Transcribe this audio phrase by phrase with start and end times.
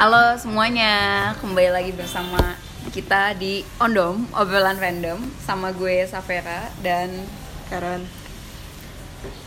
[0.00, 2.56] Halo semuanya, kembali lagi bersama
[2.88, 7.12] kita di Ondom, obrolan random sama gue Safera dan
[7.68, 8.08] Karen.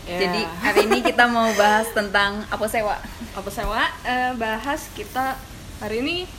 [0.06, 0.22] Ya.
[0.22, 3.02] jadi hari ini kita mau bahas tentang apa sewa.
[3.34, 5.34] apa sewa eh, bahas kita
[5.82, 6.30] hari ini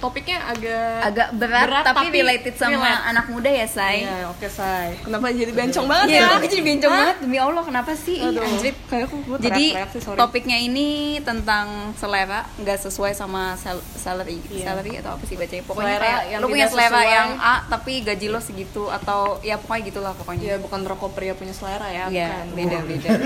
[0.00, 3.04] topiknya agak Agak berat, tapi, related sama relate.
[3.06, 4.02] anak muda ya, Say.
[4.02, 4.96] Iya, oke say.
[4.98, 6.28] Kenapa jadi bencong banget Iya, ya?
[6.34, 8.16] aku jadi bencong banget demi Allah kenapa sih?
[8.16, 8.76] Ih, Aduh, anjrit.
[8.82, 10.16] kayak aku Jadi sih, sorry.
[10.16, 10.88] topiknya ini
[11.20, 14.64] tentang selera nggak sesuai sama sal- salary, Iya.
[14.66, 15.62] salary atau apa sih bacanya?
[15.62, 17.12] Pokoknya Selera kayak yang lo punya selera sesuai.
[17.12, 20.42] yang A tapi gaji lo segitu atau ya pokoknya gitulah pokoknya.
[20.42, 22.56] Iya, bukan rokok pria punya selera ya, Iya, bukan.
[22.56, 23.10] beda beda.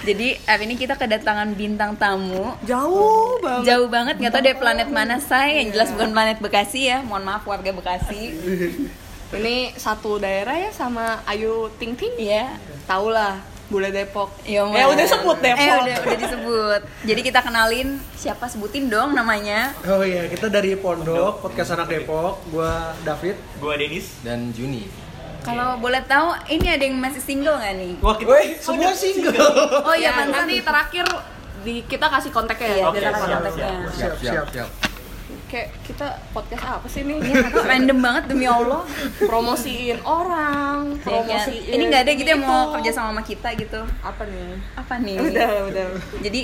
[0.00, 3.64] Jadi hari ini kita kedatangan bintang tamu Jauh banget.
[3.66, 7.24] jauh banget nggak tahu dari planet mana saya yang jelas bukan planet Bekasi ya mohon
[7.24, 8.36] maaf warga Bekasi
[9.30, 12.18] Ini satu daerah ya sama Ayu Ting Ting.
[12.18, 12.58] iya
[12.90, 13.38] Tau lah,
[13.70, 14.34] bule Depok.
[14.42, 15.62] Ya, eh udah sebut Depok.
[15.62, 16.80] Eh udah, udah disebut.
[17.06, 19.70] Jadi kita kenalin siapa sebutin dong namanya.
[19.86, 22.42] Oh iya, kita dari Pondok, podcast anak Depok.
[22.50, 23.38] Gua David.
[23.62, 24.18] Gua Denis.
[24.26, 24.90] dan Juni.
[25.46, 27.94] Kalau boleh tahu ini ada yang masih single nggak nih?
[28.02, 29.38] Wah, kita Woi, semua single.
[29.86, 31.06] Oh iya, ya, nanti terakhir
[31.62, 32.84] di kita kasih kontaknya ya.
[32.90, 33.70] Oke, kita siap, kasih kontaknya.
[34.18, 34.89] Siap, siap.
[35.46, 37.18] Kayak kita podcast apa sih nih?
[37.20, 38.82] Iya, kok random banget demi Allah.
[39.18, 41.24] promosiin orang, Ya, kan?
[41.26, 41.70] promosiin.
[41.70, 43.80] Ini nggak ada gitu yang mau kerja sama sama kita gitu.
[44.00, 44.50] Apa nih?
[44.74, 45.16] Apa nih?
[45.18, 45.86] Udah, udah.
[46.20, 46.40] Jadi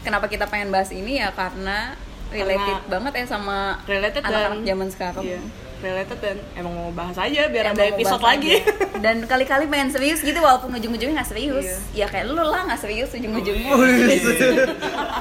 [0.00, 1.96] kenapa kita pengen bahas ini ya karena
[2.28, 5.24] related Karena banget ya sama related anak-anak dan zaman sekarang.
[5.24, 5.40] Iya,
[5.80, 8.52] related dan emang mau bahas aja biar Emang ada episode lagi.
[8.58, 8.72] aja.
[8.98, 11.64] Dan kali-kali pengen serius gitu walaupun ujung-ujungnya nggak serius.
[11.92, 12.04] Iya.
[12.04, 13.70] Ya kayak lu lah nggak serius ujung-ujungnya.
[13.70, 14.16] Oh, iya.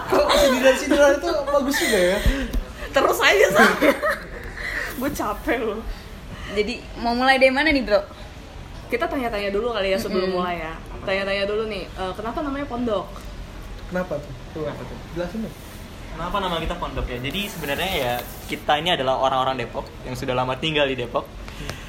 [0.10, 2.18] Kok sindiran-sindiran itu bagus juga ya?
[2.94, 3.72] Terus aja sah.
[5.02, 5.82] Gue capek loh.
[6.54, 8.02] Jadi mau mulai dari mana nih bro?
[8.88, 10.74] Kita tanya-tanya dulu kali ya sebelum mulai ya.
[11.02, 13.10] Tanya-tanya dulu nih, eh, kenapa namanya pondok?
[13.90, 14.34] Kenapa tuh?
[14.54, 14.98] Tuh, apa tuh?
[15.18, 15.56] Jelasin dong.
[16.14, 17.18] Kenapa nama kita Pondok ya?
[17.18, 18.14] Jadi sebenarnya ya
[18.46, 21.26] kita ini adalah orang-orang Depok yang sudah lama tinggal di Depok.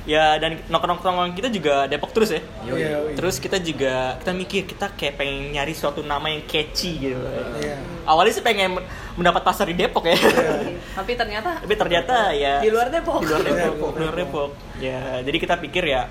[0.05, 2.45] Ya dan nongkrong-nongkrong kita juga Depok terus ya.
[2.69, 3.17] Iya, iya.
[3.17, 7.17] Terus kita juga kita mikir kita kayak pengen nyari suatu nama yang catchy gitu.
[7.57, 7.81] Iya.
[8.05, 10.17] Awalnya sih pengen men- mendapat pasar di Depok ya.
[11.01, 13.25] Tapi ternyata Tapi ternyata ya di luar Depok.
[13.25, 13.93] di luar Depok, Depok.
[13.97, 14.51] di luar Depok.
[14.77, 16.05] Ya, jadi kita pikir ya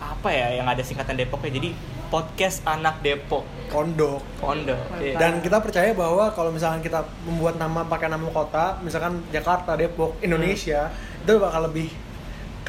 [0.00, 1.54] apa ya yang ada singkatan Depoknya.
[1.54, 1.70] Jadi
[2.10, 3.46] podcast anak Depok.
[3.70, 4.18] Pondok.
[4.42, 4.98] Pondok.
[4.98, 5.14] Iya.
[5.14, 10.18] Dan kita percaya bahwa kalau misalkan kita membuat nama pakai nama kota, misalkan Jakarta, Depok,
[10.18, 10.90] Indonesia,
[11.22, 11.86] itu bakal lebih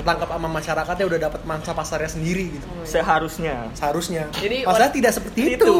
[0.01, 2.67] ketangkap sama masyarakatnya udah dapat mangsa pasarnya sendiri gitu.
[2.83, 4.27] seharusnya Seharusnya.
[4.33, 5.73] Jadi, Masalah tidak seperti itu.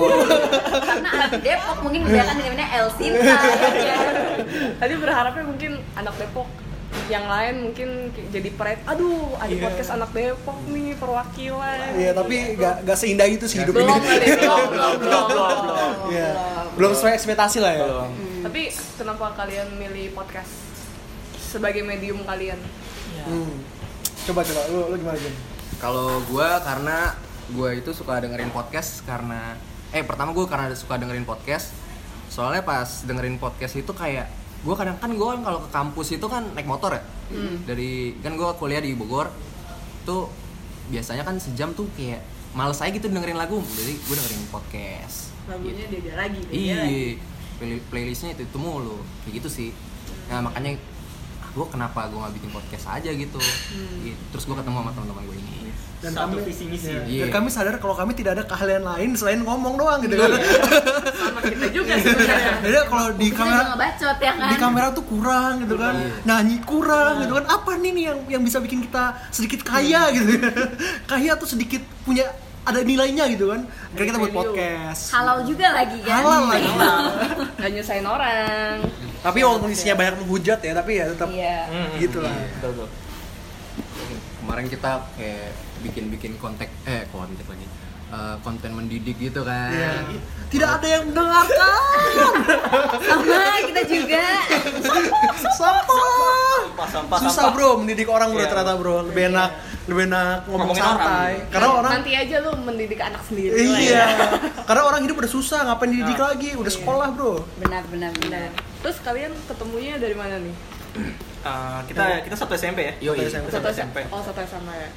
[0.85, 3.37] Karena anak Depok mungkin kebanyakan namanya El Sinta.
[4.79, 6.47] Tadi berharapnya mungkin anak Depok
[7.07, 8.83] yang lain mungkin jadi pride.
[8.87, 9.63] Aduh, ada Iya.
[9.63, 11.87] podcast anak Depok nih perwakilan.
[11.95, 14.27] Iya, tapi gak, gak seindah itu sih hidup belum ini.
[14.39, 15.91] belum, belum, belum, belum, belum.
[16.11, 16.29] Iya.
[16.75, 17.83] Belum sesuai ekspektasi lah ya.
[17.87, 18.11] Belum.
[18.43, 18.61] Tapi
[18.99, 20.51] kenapa kalian milih podcast
[21.39, 22.59] sebagai medium kalian?
[23.21, 23.53] Hmm.
[24.21, 25.33] Coba coba lu lu gimana Jun?
[25.81, 27.17] Kalau gua karena
[27.57, 29.57] gua itu suka dengerin podcast karena
[29.89, 31.73] eh pertama gua karena suka dengerin podcast.
[32.29, 34.29] Soalnya pas dengerin podcast itu kayak
[34.61, 37.01] gua kadang kan gua kan kalau ke kampus itu kan naik motor ya.
[37.65, 39.33] Dari kan gua kuliah di Bogor.
[40.05, 40.29] Tuh
[40.93, 42.21] biasanya kan sejam tuh kayak
[42.53, 43.57] males aja gitu dengerin lagu.
[43.57, 45.33] Jadi gua dengerin podcast.
[45.49, 46.41] Lagunya dia dia lagi.
[46.53, 47.17] Iya,
[47.89, 49.69] playlistnya itu itu mulu, kayak gitu sih.
[50.29, 50.77] Nah makanya
[51.51, 53.39] gue kenapa gue nggak bikin podcast aja gitu.
[54.03, 54.23] Gitu.
[54.31, 55.61] Terus gue ketemu sama teman-teman gue ini.
[56.01, 56.89] Dan Satu kami visi misi.
[56.89, 57.01] Iya.
[57.05, 57.23] Iya.
[57.27, 60.33] Dan kami sadar kalau kami tidak ada keahlian lain selain ngomong doang gitu kan.
[61.21, 62.53] Sama kita juga sebenarnya.
[62.65, 64.49] Jadi kalau di kamera ngebacot ya kan.
[64.49, 65.93] di kamera tuh kurang gitu kan.
[65.93, 66.09] Iya.
[66.25, 67.45] Nyanyi kurang gitu kan.
[67.45, 70.41] Apa nih nih yang yang bisa bikin kita sedikit kaya gitu.
[71.11, 72.25] kaya tuh sedikit punya
[72.65, 73.61] ada nilainya gitu kan.
[73.93, 75.01] Akhirnya kita buat podcast.
[75.13, 76.21] Halal juga lagi kan.
[76.25, 76.69] Halal lagi.
[77.61, 78.75] Gak nyusahin orang.
[79.21, 81.57] Tapi walaupun isinya banyak menghujat ya, tapi ya tetap Iya.
[81.67, 82.33] Hmm, gitu lah.
[82.33, 82.89] iya, Betul, betul.
[84.39, 85.49] Kemarin kita kayak
[85.81, 87.67] bikin-bikin kontak eh kontak lagi
[88.11, 89.71] Eh, konten mendidik gitu kan.
[89.71, 90.03] Iya.
[90.49, 92.27] Tidak ada yang mendengarkan.
[92.99, 94.25] Sama kita juga.
[95.49, 95.95] Sampah.
[96.59, 97.55] Sampah, sampah, Susah sampah.
[97.55, 98.49] bro mendidik orang bro Iya.
[98.51, 98.95] ternyata bro.
[99.05, 99.49] Lebih enak
[99.83, 100.99] lebih enak ngomong Ngomongin orang.
[100.99, 101.31] santai.
[101.47, 103.55] Karena orang Nanti aja lu mendidik anak sendiri.
[103.55, 103.95] lah Iya.
[103.95, 104.05] ya.
[104.61, 106.27] Karena orang hidup udah susah, ngapain dididik Nah.
[106.27, 106.49] lagi?
[106.53, 107.33] Udah sekolah, Bro.
[107.57, 108.49] Benar benar benar.
[108.81, 110.55] Terus kalian ketemunya dari mana nih?
[111.41, 112.93] Eh, kita kita satu SMP ya.
[112.99, 113.29] Yo, iya.
[113.29, 113.47] SMP.
[113.49, 113.97] Satu SMP.
[114.09, 114.89] Oh satu SMA ya.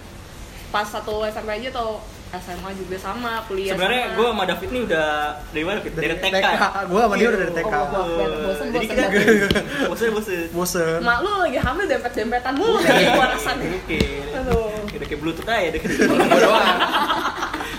[0.69, 2.03] Pas satu SMP aja atau
[2.35, 4.17] SMA juga sama kuliah Sebenarnya sama?
[4.19, 5.09] gue sama David ini udah
[5.55, 5.79] dari mana?
[5.79, 5.93] Fit?
[5.95, 6.47] Dari, TK.
[6.91, 7.71] Gue sama dia udah dari TK.
[7.71, 8.05] Oh, wah,
[8.43, 9.07] bosen Jadi bosen kita
[9.95, 10.09] bosen.
[10.11, 10.99] bosen bosen.
[10.99, 13.71] Mak lu lagi hamil dempet-dempetan mulu nih gua rasanya.
[13.71, 14.01] Oke.
[14.35, 14.67] Aduh.
[14.91, 15.81] Udah kayak bluetooth aja deh.
[15.81, 16.61] Gua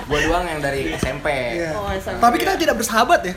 [0.06, 1.28] Gua doang yang dari SMP.
[1.58, 1.74] Iya.
[1.74, 2.22] Oh, SMP.
[2.22, 3.34] Tapi kita tidak bersahabat ya.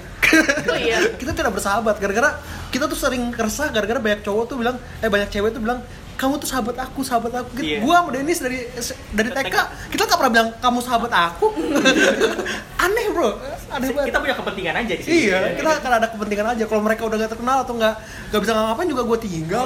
[0.69, 0.99] Oh iya.
[1.17, 2.37] kita tidak bersahabat gara-gara
[2.69, 5.81] kita tuh sering resah gara-gara banyak cowok tuh bilang eh banyak cewek tuh bilang
[6.19, 7.65] kamu tuh sahabat aku sahabat aku gitu.
[7.65, 7.79] Iya.
[7.81, 8.59] gua sama Dennis dari
[9.15, 9.56] dari TK
[9.94, 11.47] kita nggak pernah bilang kamu sahabat aku
[12.85, 13.38] aneh bro
[13.71, 16.64] aneh banget kita punya kepentingan aja di sini Iya, kita akan ada kepentingan aja.
[16.64, 17.94] Kalau mereka udah gak terkenal atau nggak
[18.32, 19.64] nggak bisa ngapain juga gue tinggal.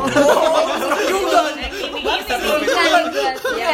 [1.11, 1.41] juga.
[1.83, 2.23] Bukan buat
[3.59, 3.71] ya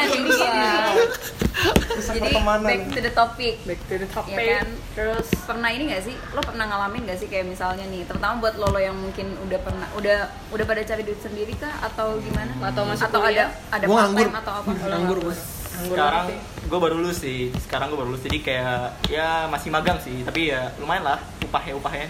[1.59, 2.11] bisa.
[2.11, 2.65] Jadi pertemanan.
[2.65, 3.55] back to the topic.
[3.63, 4.69] back to the topic Ya kan?
[4.95, 6.15] terus Pernah ini gak sih?
[6.31, 9.59] Lo pernah ngalamin gak sih kayak misalnya nih, terutama buat lo lo yang mungkin udah
[9.59, 10.19] pernah udah
[10.49, 12.53] udah pada cari duit sendiri kah atau gimana?
[12.63, 13.49] Atau masih atau ada kuliah?
[13.69, 14.25] ada Gua part nganggur.
[14.25, 14.71] time atau apa?
[14.85, 15.37] Nganggur gue.
[15.79, 16.27] sekarang
[16.61, 18.77] gue baru lulus sih sekarang gue baru lulus jadi kayak
[19.07, 22.09] ya masih magang sih tapi ya lumayan lah upahnya upahnya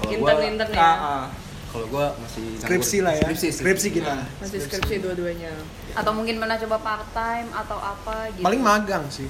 [0.00, 1.22] Kalau gua- intern intern ya Ah, ah.
[1.72, 2.44] Kalau gua masih.
[2.58, 3.24] Skripsi lah ya.
[3.24, 4.12] Skripsi, Skripsi kita.
[4.36, 5.48] masih skripsi dua-duanya
[5.92, 8.44] Atau mungkin pernah coba part time atau apa gitu?
[8.44, 9.28] Paling magang sih.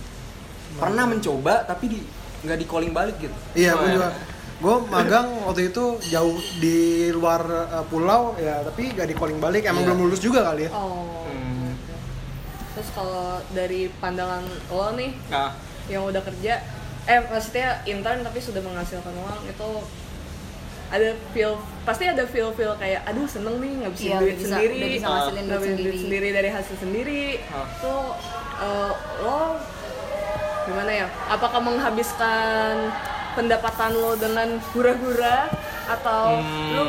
[0.74, 1.98] Pernah mencoba tapi di
[2.42, 3.36] nggak di calling balik gitu.
[3.52, 4.08] Iya, gue Oh, juga.
[4.58, 6.78] Gue magang waktu itu jauh di
[7.10, 9.62] luar uh, pulau ya, tapi gak di calling balik.
[9.64, 9.88] Emang Iya.
[9.88, 10.70] belum lulus juga kali ya.
[10.72, 11.74] oh Hmm.
[12.72, 15.52] terus kalau dari pandangan lo nih Nah,
[15.86, 16.62] yang udah kerja
[17.02, 19.68] eh maksudnya intern tapi sudah menghasilkan uang itu
[20.92, 24.76] ada feel pasti ada feel feel kayak aduh seneng nih ngabisin Iya, duit bisa- sendiri
[24.76, 25.96] udah bisa ngasilin duit ngabisin sendiri.
[25.98, 27.24] sendiri dari hasil sendiri.
[27.80, 28.04] Tuh
[28.60, 29.38] eh, lo
[30.62, 31.06] gimana ya?
[31.26, 32.92] Apakah menghabiskan
[33.32, 35.48] pendapatan lo dengan hura-hura
[35.88, 36.70] atau Hmm.
[36.70, 36.82] lo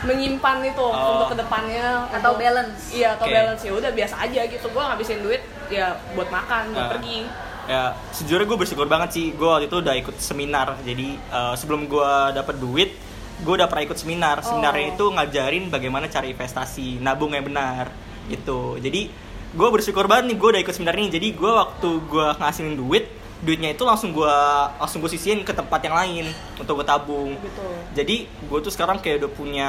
[0.00, 1.18] menyimpan itu Oh.
[1.18, 2.92] untuk ke depannya Atau untuk- balance?
[2.92, 3.62] iya atau balance.
[3.62, 4.66] Ya udah biasa aja gitu.
[4.70, 7.26] Gua ngabisin duit ya buat makan buat pergi
[7.68, 9.26] ya sejujurnya gue bersyukur banget sih.
[9.36, 10.80] Gue waktu itu udah ikut seminar.
[10.82, 12.90] Jadi eh, sebelum gue dapet duit
[13.38, 14.42] gue udah pernah ikut seminar.
[14.42, 14.94] Seminarnya Oh.
[14.96, 17.92] itu ngajarin bagaimana cara investasi nabung yang benar
[18.26, 18.80] gitu.
[18.82, 19.12] Jadi
[19.48, 21.12] gue bersyukur banget nih gue udah ikut seminar ini.
[21.12, 23.06] Jadi gue waktu gue ngasilin duit
[23.38, 24.34] duitnya itu langsung gue
[24.82, 26.26] langsung gue sisihin ke tempat yang lain
[26.58, 27.38] untuk gue tabung.
[27.38, 27.62] Gitu
[27.94, 29.68] jadi gue tuh sekarang kayak udah punya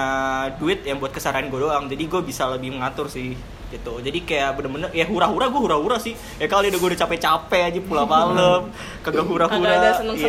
[0.61, 1.85] duit yang buat keseharian gue doang.
[1.89, 3.37] Jadi gue bisa lebih mengatur sih
[3.69, 7.61] gitu jadi kayak bener-bener ya hura-hura gue hura-hura sih ya kali udah gue udah capek-capek
[7.65, 8.61] aja pulang malam
[8.99, 10.27] kagak hura-hura ada Iya, gitu.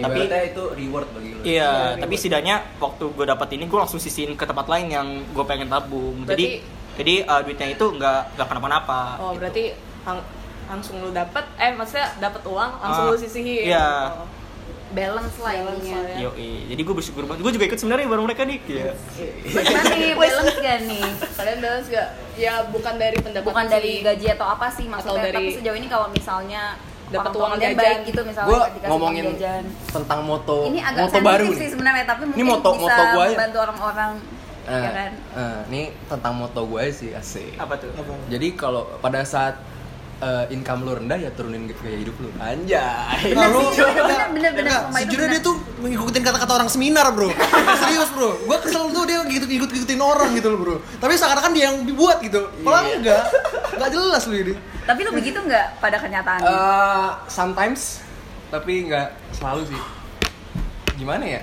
[0.00, 1.40] tapi Ibaratnya itu reward bagi lo.
[1.42, 5.44] iya tapi setidaknya waktu gue dapat ini gue langsung sisihin ke tempat lain yang gue
[5.44, 9.40] pengen tabung jadi Berarti- jadi eh, duitnya itu nggak nggak kenapa-napa Oh, gitu.
[9.40, 9.64] berarti
[10.02, 10.26] lang-
[10.66, 13.64] langsung lu dapat eh maksudnya dapat uang langsung Ah, lu sisihin.
[13.66, 14.12] iya.
[14.12, 14.26] Oh.
[14.90, 16.00] Balance lah Balance ininya.
[16.16, 16.30] ya.
[16.66, 18.92] Jadi gue bersyukur banget gue juga ikut sebenarnya bareng mereka nih Iya.
[19.44, 21.04] Gimana nih balance gak nih?
[21.30, 22.08] Kalian balance gak?
[22.34, 25.22] Ya bukan dari pendapatan Bukan dari gaji atau apa sih maksudnya?
[25.24, 26.62] dari- Tapi sejauh ini kalau misalnya
[27.08, 27.72] Dapat uang jajan.
[27.74, 29.64] baik gitu misalnya Gue dikasih ngomongin jajan.
[29.90, 33.28] tentang moto Ini agak moto baru sih sebenarnya tapi mungkin moto- bisa moto gua ya.
[33.30, 34.12] membantu orang-orang
[34.62, 35.12] ya Eh, kan.
[35.34, 37.56] eh, ini tentang moto gue sih asik.
[37.56, 38.12] apa tuh Apa?
[38.26, 39.56] Jadi kalau pada saat
[40.18, 42.28] eh, income lu rendah ya turunin gaya hidup lu.
[42.36, 43.30] Anjay.
[43.30, 43.82] Bener Lalu, sih,
[44.34, 45.38] bener, bener, sumpah itu sejujurnya bener.
[45.38, 47.28] dia tuh mengikutin kata-kata orang seminar bro
[47.80, 51.52] Serius bro, gue kesel tuh dia gitu ikut ikutin orang gitu loh bro Tapi seakan-akan
[51.52, 52.96] dia yang dibuat gitu Padahal Iya.
[52.98, 53.22] enggak,
[53.72, 56.48] enggak jelas lu ini Tapi lu begitu nggak pada kenyataannya?
[56.48, 58.02] Eh, sometimes
[58.48, 59.80] tapi nggak selalu sih.
[60.96, 61.40] Gimana ya?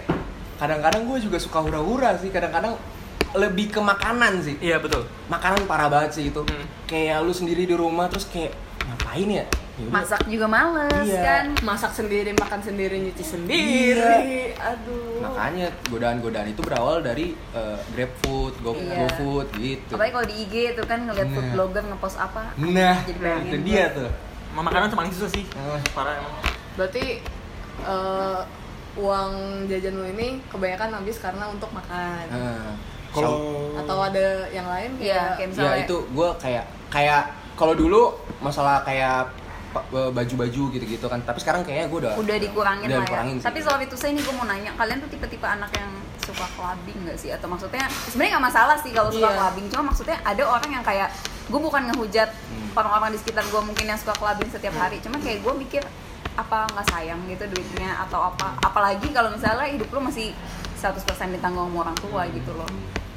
[0.56, 2.28] Kadang-kadang gue juga suka hura-hura sih.
[2.28, 2.74] Kadang-kadang
[3.32, 4.56] lebih ke makanan sih.
[4.58, 6.42] iya betul Makanan parah banget sih itu.
[6.42, 6.66] Hmm.
[6.84, 8.58] Kayak lu sendiri di rumah terus kayak
[9.16, 9.46] ngapain ya?
[9.76, 9.92] Yaudah.
[9.92, 11.20] Masak juga males Iya.
[11.22, 11.46] kan.
[11.62, 14.56] masak sendiri, makan sendiri, nyuci sendiri.
[14.56, 15.20] Aduh.
[15.20, 19.04] Makanya godaan-godaan itu berawal dari eh, GrabFood, Go, Iya.
[19.04, 19.92] GoFood gitu.
[19.92, 21.54] Apalagi kalau di IG itu kan ngeliat food Nah.
[21.54, 22.44] blogger ngepost apa.
[22.58, 24.12] Nah, Jadi pengen itu dia tuh.
[24.56, 25.80] Makanan tuh paling susah sih Ah.
[25.92, 26.34] parah emang
[26.76, 27.06] Berarti
[27.78, 28.40] eh,
[28.96, 29.32] uang
[29.68, 32.24] jajan lu ini kebanyakan habis karena untuk makan.
[32.32, 32.72] Nah,
[33.12, 37.24] Kalau Atau ada yang lain Iya, kayak kayak misalnya ya itu gue kayak kayak
[37.56, 38.02] kalau dulu
[38.38, 39.32] masalah kayak
[39.72, 43.06] pa- baju-baju gitu-gitu kan tapi sekarang kayaknya gue udah udah dikurangin udah lah ya.
[43.06, 43.46] dikurangin sih.
[43.46, 47.00] Tapi soal itu saya ini gue mau nanya, kalian tuh tipe-tipe anak yang suka clubbing
[47.04, 47.30] gak sih?
[47.30, 49.38] Atau maksudnya sebenarnya nggak masalah sih kalau suka Iya.
[49.38, 51.10] clubbing, cuma maksudnya ada orang yang kayak
[51.46, 52.70] gue bukan ngehujat Hmm.
[52.74, 55.84] orang-orang di sekitar gue mungkin yang suka clubbing setiap hari, cuma kayak gue mikir
[56.36, 60.36] apa nggak sayang gitu duitnya atau apa apalagi kalau misalnya hidup lu masih
[60.76, 61.00] 100%
[61.32, 62.68] ditanggung sama orang tua gitu loh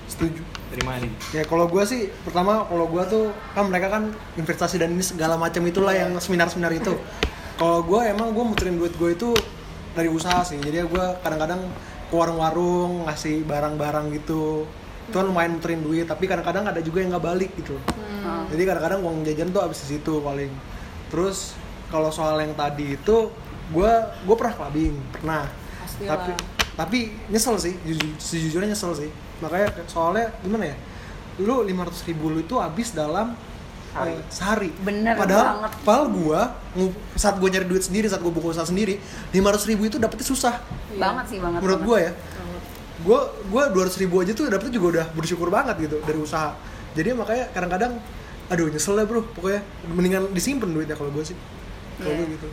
[0.09, 4.11] setuju dari mana nih Ya kalau gue sih pertama kalau gue tuh kan mereka kan
[4.41, 6.97] investasi dan ini segala macam itulah yang seminar-seminar itu.
[7.61, 9.31] Kalau gue emang gue muterin duit gue itu
[9.93, 10.57] dari usaha sih.
[10.59, 11.61] Jadi gue kadang-kadang
[12.09, 14.65] ke warung-warung ngasih barang-barang gitu.
[15.09, 16.07] Itu kan lumayan muterin duit.
[16.09, 17.77] Tapi kadang-kadang ada juga yang nggak balik gitu.
[18.25, 18.47] Hmm.
[18.49, 20.53] Jadi kadang-kadang uang jajan tuh habis di situ paling.
[21.13, 21.59] Terus
[21.93, 23.17] kalau soal yang tadi itu
[23.69, 23.93] gue
[24.25, 25.45] gue pernah clubbing pernah.
[25.83, 26.11] Pastilah.
[26.15, 26.33] Tapi
[26.79, 30.77] tapi nyesel sih jujur, sejujurnya nyesel sih makanya soalnya gimana ya
[31.39, 33.35] lu 500 ribu lu itu habis dalam
[33.89, 34.13] Sehari.
[34.13, 35.71] eh, sehari Bener padahal banget.
[35.81, 36.41] padahal gua
[37.15, 39.01] saat gua nyari duit sendiri saat gua buka usaha sendiri
[39.33, 40.55] 500 ribu itu dapetnya susah
[40.93, 41.01] Iya.
[41.01, 41.89] banget sih banget menurut banget.
[41.89, 42.13] gua ya
[42.99, 46.51] gue gue dua ribu aja tuh dapetnya juga udah bersyukur banget gitu dari usaha
[46.99, 47.93] jadi makanya kadang-kadang
[48.51, 51.39] aduh nyesel lah bro pokoknya mendingan disimpan duitnya kalau gue sih
[51.97, 52.49] kalau gue gitu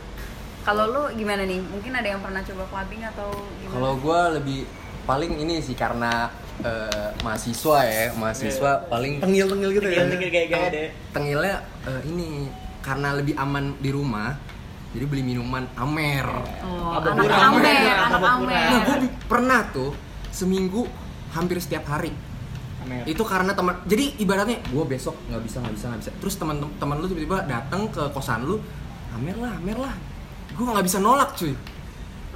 [0.62, 1.62] Kalau lu gimana nih?
[1.62, 3.74] Mungkin ada yang pernah coba clubbing atau gimana?
[3.74, 4.58] Kalau gue lebih
[5.02, 6.26] paling ini sih karena
[6.62, 10.88] eh, mahasiswa ya, mahasiswa paling tengil-tengil gitu ya Tinggal kayak gaya deh.
[11.10, 12.48] tengilnya eh, ini
[12.80, 14.30] karena lebih aman di rumah,
[14.94, 16.22] jadi beli minuman Amer.
[16.62, 18.66] Oh, Abang anak amer, Abang anak amer.
[18.70, 18.96] Nah, gue
[19.26, 19.90] pernah tuh
[20.30, 20.86] seminggu
[21.34, 22.14] hampir setiap hari.
[22.86, 23.02] Amer.
[23.02, 26.10] Itu karena teman, jadi ibaratnya gue besok nggak bisa nggak bisa nggak bisa.
[26.22, 28.62] Terus teman teman lu tiba-tiba datang ke kosan lu,
[29.18, 29.94] Amer lah, Amer lah.
[30.54, 31.58] Gue nggak bisa nolak cuy.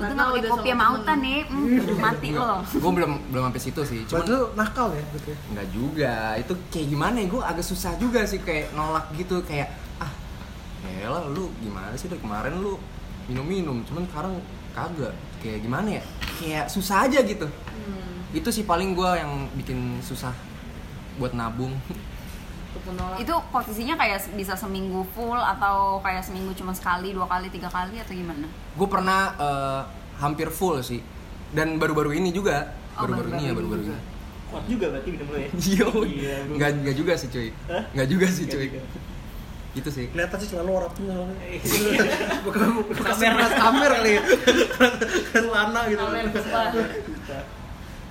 [0.00, 2.64] Itu nggak pakai udah kopi sama autan nih, hmm, mati lo.
[2.64, 4.00] Gue belum belum sampai situ sih.
[4.09, 5.37] Cuman lu nakal ya gitu ya?
[5.52, 9.76] Enggak juga, itu kayak gimana ya, gue agak susah juga sih kayak nolak gitu Kayak,
[10.00, 10.12] ah
[10.88, 12.09] ya lah lu gimana sih?
[12.09, 12.80] Dari kemarin lu
[13.28, 14.35] minum-minum, cuman sekarang
[14.73, 15.14] kagak.
[15.45, 16.02] Kayak gimana ya,
[16.40, 17.47] kayak susah aja gitu.
[18.33, 20.33] Itu sih paling gue yang bikin susah
[21.21, 21.76] buat nabung
[22.81, 23.21] Untuk menolak.
[23.21, 28.01] Itu posisinya kayak bisa seminggu full atau kayak seminggu cuma sekali, dua kali, tiga kali
[28.01, 28.49] atau gimana?
[28.73, 29.81] Gue pernah eh,
[30.17, 31.01] hampir full sih
[31.51, 33.97] Dan baru-baru ini juga Oh, Baru-baru ini ya, baru-baru ini
[34.51, 35.49] Kuat juga berarti minum lu ya.
[35.71, 37.49] Iya, Iya, nggak nggak juga sih cuy?
[37.69, 38.67] Nggak juga sih cuy.
[39.71, 42.03] Gitu sih kelihatan sih selalu orangnya Iya.
[42.49, 42.61] bukan
[42.91, 44.23] bukan beras kamer kali ya
[45.31, 46.03] kan lana gitu.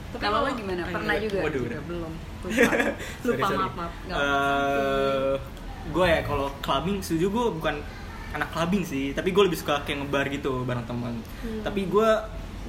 [0.10, 0.82] Tapi kalau lo gimana?
[0.90, 1.40] Pernah juga?
[1.44, 2.14] Waduh, belum.
[2.46, 2.72] Lupa.
[3.28, 3.94] Lupa maaf maaf.
[4.08, 5.58] Nggak apa-apa.
[5.90, 7.76] gue ya kalau clubbing setuju gue bukan
[8.30, 11.16] anak clubbing sih tapi gue lebih suka kayak ngebar gitu bareng teman.
[11.66, 12.10] Tapi gue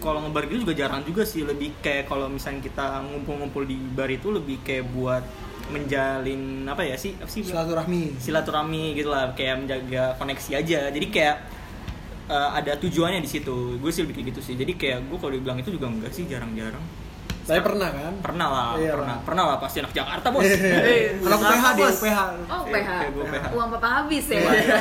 [0.00, 4.08] kalau ngebar gitu juga jarang juga sih lebih kayak kalau misalnya kita ngumpul-ngumpul di bar
[4.08, 5.20] itu lebih kayak buat
[5.70, 7.44] menjalin apa ya sih apa sih?
[7.44, 8.16] Silaturahmi.
[8.18, 10.80] Silaturahmi gitu lah kayak menjaga koneksi aja.
[10.88, 11.36] Jadi kayak
[12.32, 13.76] eh, ada tujuannya di situ.
[13.78, 14.54] Gue sih lebih kayak gitu sih.
[14.56, 17.09] Jadi kayak gue kalau dibilang itu juga enggak sih jarang-jarang
[17.42, 19.18] saya pernah kan pernah lah Iya pernah lah.
[19.22, 22.88] pernah lah pasti anak Jakarta bos Eh, anak PH dia PH Oh, Iya, PH.
[22.90, 23.44] kayak gua PH.
[23.50, 24.38] Uang papa habis ya.
[24.38, 24.76] Iya.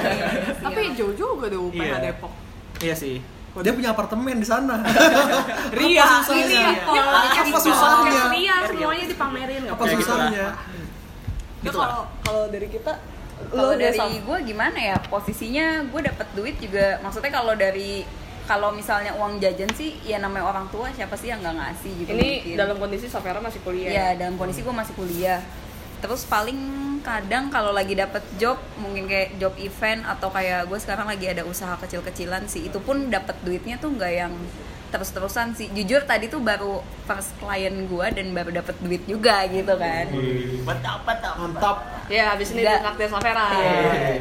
[0.59, 1.95] Tapi jauh juga deh UPH Iya.
[2.03, 2.31] Depok.
[2.79, 3.17] iya sih
[3.51, 4.79] dia punya apartemen di sana
[5.75, 6.31] Ria, susahnya?
[6.37, 6.71] ini ya.
[6.79, 7.01] Dia
[7.43, 10.45] apa susahnya Ria semuanya dipamerin apa gitu susahnya.
[10.47, 10.55] Nah,
[11.59, 12.93] Gitu kalau kalau dari kita
[13.41, 18.03] Kalau dari gue gimana ya posisinya gue dapet duit juga maksudnya kalau dari
[18.49, 22.09] kalau misalnya uang jajan sih ya namanya orang tua siapa sih yang nggak ngasih gitu
[22.17, 22.55] ini mungkin.
[22.57, 23.93] dalam kondisi Safera masih kuliah.
[23.93, 25.37] ya dalam kondisi gue masih kuliah
[26.01, 26.57] terus paling
[27.05, 31.45] kadang kalau lagi dapet job mungkin kayak job event atau kayak gue sekarang lagi ada
[31.45, 34.33] usaha kecil-kecilan sih itu pun dapet duitnya tuh nggak yang
[34.89, 35.69] terus-terusan sih.
[35.71, 40.05] Jujur tadi tuh baru first client gue dan baru dapet duit juga gitu kan.
[40.65, 41.05] Mantap.
[41.05, 41.77] Mantap mantap
[42.09, 42.81] Ya, habis ini Nggak.
[42.81, 43.47] ditraktir Safera.
[43.53, 43.73] Iya,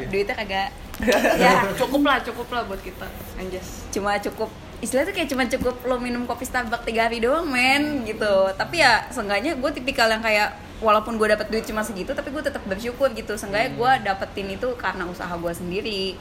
[0.07, 0.69] duitnya kagak.
[1.39, 3.07] Ya cukup lah, cukup lah buat kita.
[3.39, 3.87] Anjas.
[3.89, 8.03] cuma cukup istilahnya tuh kayak cuma cukup lo minum kopi Starbucks tiga hari doang men
[8.03, 8.51] gitu.
[8.53, 12.43] Tapi ya seenggaknya gue tipikal yang kayak walaupun gue dapat duit cuma segitu tapi gue
[12.43, 13.35] tetap bersyukur gitu.
[13.35, 16.19] Seenggaknya gue dapetin itu karena usaha gue sendiri.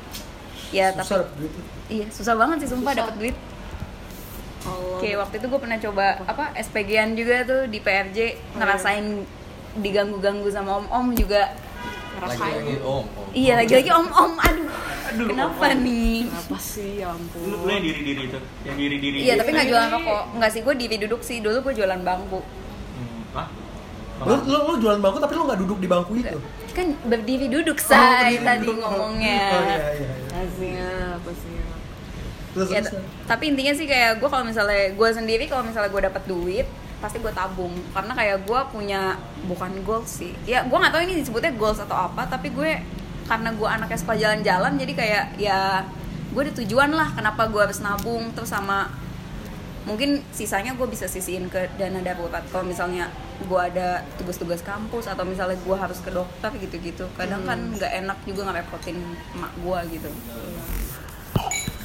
[0.70, 1.52] Ya susah tapi dapet duit
[1.88, 3.00] iya susah banget sih sumpah Susah.
[3.02, 3.36] dapet duit
[4.58, 8.18] Kalau kayak waktu itu gue pernah coba apa SPG-an juga tuh di PRJ
[8.58, 9.06] ngerasain
[9.78, 11.54] diganggu-ganggu sama om-om juga.
[12.18, 12.50] Ngerasain.
[12.58, 13.26] Lagi-lagi om, om.
[13.30, 14.66] Iya lagi-lagi om-om aduh,
[15.30, 16.26] kenapa nih?
[16.26, 17.40] Kenapa sih ya ampun.
[17.46, 20.50] lu, lu yang diri diri itu yang diri diri Iya tapi nggak jualan rokok, nggak
[20.50, 21.38] sih gue diri duduk sih.
[21.38, 22.40] Dulu gue jualan bangku.
[22.42, 23.38] hmm.
[23.38, 23.48] ah
[24.18, 26.38] lu, lu, lu jualan bangku tapi lu nggak duduk di bangku itu?
[26.74, 27.94] Kan berdiri duduk Oh, say
[28.34, 28.82] berdiri tadi duduk.
[28.82, 29.38] ngomongnya.
[29.54, 30.38] oh iya iya iya.
[30.42, 30.90] Aslinya,
[31.22, 31.54] apa sih?
[32.58, 32.98] Terus Ya, terus
[33.30, 36.66] tapi intinya sih kayak gue kalau misalnya gue sendiri kalau misalnya gue dapat duit
[36.98, 37.70] pasti gue tabung.
[37.94, 39.14] Karena kayak gue punya
[39.46, 40.34] bukan goals sih.
[40.44, 42.82] Ya gue nggak tahu ini disebutnya goals atau apa tapi gue
[43.28, 45.84] karena gue anaknya suka jalan-jalan jadi kayak ya
[46.34, 48.34] gue ada tujuan lah kenapa gue harus nabung.
[48.34, 48.90] Terus sama
[49.86, 52.42] mungkin sisanya gue bisa sisihin ke dana darurat.
[52.50, 53.08] Kalau misalnya
[53.46, 57.06] gue ada tugas-tugas kampus atau misalnya gue harus ke dokter gitu-gitu.
[57.14, 58.98] Kadang kan nggak enak juga ngerepotin
[59.38, 60.10] emak gue gitu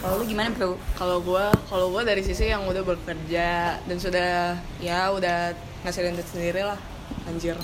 [0.04, 4.60] kalau lu gimana bro Kalau gue, kalau gue dari sisi yang udah bekerja dan sudah
[4.84, 5.56] ya udah
[5.88, 6.76] ngasilin duit sendiri lah,
[7.24, 7.56] anjir.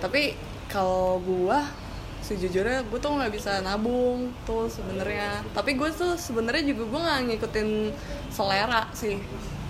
[0.00, 0.40] Tapi
[0.72, 1.58] kalau gue
[2.24, 5.44] sejujurnya gue tuh nggak bisa nabung tuh sebenarnya.
[5.52, 7.68] Tapi gue tuh sebenarnya juga gue nggak ngikutin
[8.32, 9.20] selera sih.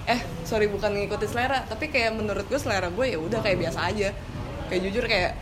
[0.07, 3.91] Eh sorry bukan ngikutin selera, tapi kayak menurut gue selera gue ya udah kayak biasa
[3.91, 4.15] aja.
[4.71, 5.35] Kayak jujur kayak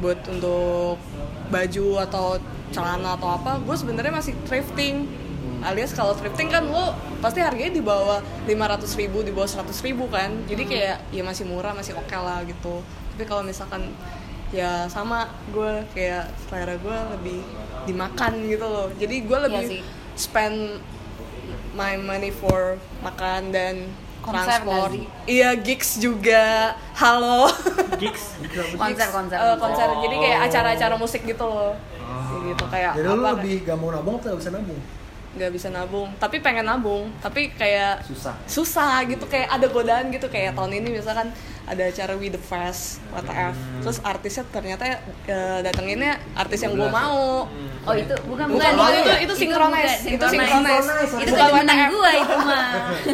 [0.00, 0.96] buat untuk
[1.52, 2.40] baju atau
[2.72, 5.23] celana atau apa, gue sebenarnya masih thrifting
[5.64, 10.04] alias kalau thrifting kan lo pasti harganya di bawah 500 ribu di bawah 100 ribu
[10.12, 10.30] kan.
[10.44, 12.84] Jadi kayak ya masih murah masih oke lah gitu.
[12.84, 13.88] Tapi kalau misalkan
[14.52, 17.40] ya sama gue kayak selera gue lebih
[17.84, 18.88] dimakan gitu loh.
[18.94, 19.80] Jadi gue lebih sih.
[20.14, 20.78] spend
[21.74, 23.88] my money for makan dan
[24.24, 24.56] Konser
[24.88, 25.04] sih?
[25.28, 26.72] iya gigs juga.
[26.96, 27.44] Halo.
[28.00, 28.32] Gigs
[28.80, 29.36] konser konser.
[29.36, 29.84] Eh, konser.
[30.00, 31.76] Jadi kayak acara-acara musik gitu loh.
[32.00, 33.28] Kayak gitu kayak Jadi lu apa?
[33.36, 34.80] lebih gak mau nabung atau gak bisa nabung?
[35.34, 36.08] Nggak bisa nabung.
[36.16, 38.34] Tapi pengen nabung tapi kayak Susah.
[38.44, 40.26] susah gitu kayak ada godaan gitu.
[40.26, 41.28] Kayak tahun ini misalkan
[41.64, 44.84] ada acara We The Fest WTF terus artisnya ternyata
[45.24, 47.48] uh, datenginnya artis yang gue mau.
[47.84, 48.92] Oh itu bukan Bukan, bukan.
[48.92, 49.72] itu- itu- itu bukan,
[50.04, 50.84] Itu synchronize.
[51.16, 51.88] itu Bukan WTF.
[51.90, 52.64] gua itu mah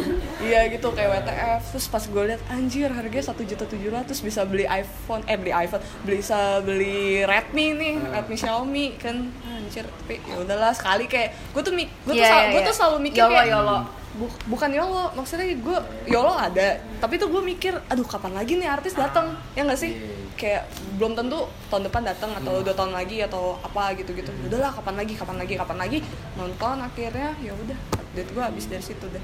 [0.47, 4.19] iya gitu kayak WTF terus pas gue liat anjir harganya satu juta tujuh ratus.
[4.19, 5.79] Bisa beli iPhone eh beli iPhone.
[6.03, 9.31] Bisa beli Redmi nih Redmi Xiaomi kan
[9.71, 12.67] anjir tapi ya udahlah sekali kayak gue tuh gue tuh, Iya, sel- iya, gue iya.
[12.67, 13.77] tuh selalu mikir Yolo, kayak yolo.
[14.11, 16.67] Bu- bukan yolo maksudnya gue yolo ada
[16.99, 19.95] tapi tuh gue mikir aduh kapan lagi nih artis datang ya nggak sih?
[19.95, 20.19] Iya.
[20.33, 20.63] kayak
[20.97, 21.37] belum tentu
[21.69, 25.37] tahun depan datang atau dua tahun lagi atau apa gitu gitu udahlah kapan lagi kapan
[25.37, 25.99] lagi kapan lagi.
[26.35, 27.77] Nonton akhirnya ya udah
[28.11, 29.23] duit gue habis dari situ deh.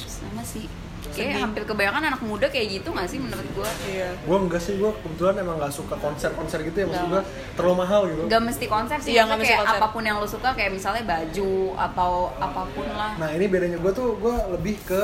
[0.00, 0.66] Sama sih
[1.12, 3.68] kayak hampir kebanyakan anak muda kayak gitu nggak sih menurut gua?
[3.84, 4.08] Iya.
[4.24, 7.22] Gue enggak sih, gue kebetulan emang gak suka konser-konser gitu ya Maksud gue
[7.54, 8.22] terlalu mahal gitu.
[8.24, 9.78] Gak mesti konser sih, Iya, nggak mesti kayak konser.
[9.78, 13.12] apa pun yang lo suka kayak misalnya baju atau apa pun lah.
[13.20, 15.02] Nah ini bedanya gue tuh, gue lebih ke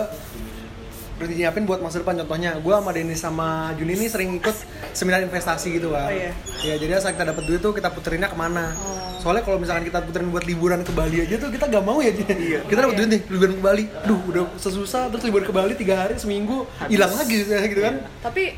[1.20, 2.16] udah nyiapin buat masa depan.
[2.24, 4.56] Contohnya gue sama Denis sama Juni ini sering ikut
[4.96, 6.08] seminar investasi gitu kan.
[6.08, 6.32] Oh, iya.
[6.64, 8.72] ya jadi saat kita dapat duit tuh kita puterinnya ke mana.
[9.20, 12.08] Soalnya kalau misalkan kita puterin buat liburan ke Bali aja tuh kita gak mau ya
[12.16, 13.84] kita dapat duit nih liburan ke Bali.
[14.08, 18.00] Duh udah sesusah terus liburan ke Bali tiga hari seminggu hilang lagi gitu kan.
[18.24, 18.56] Tapi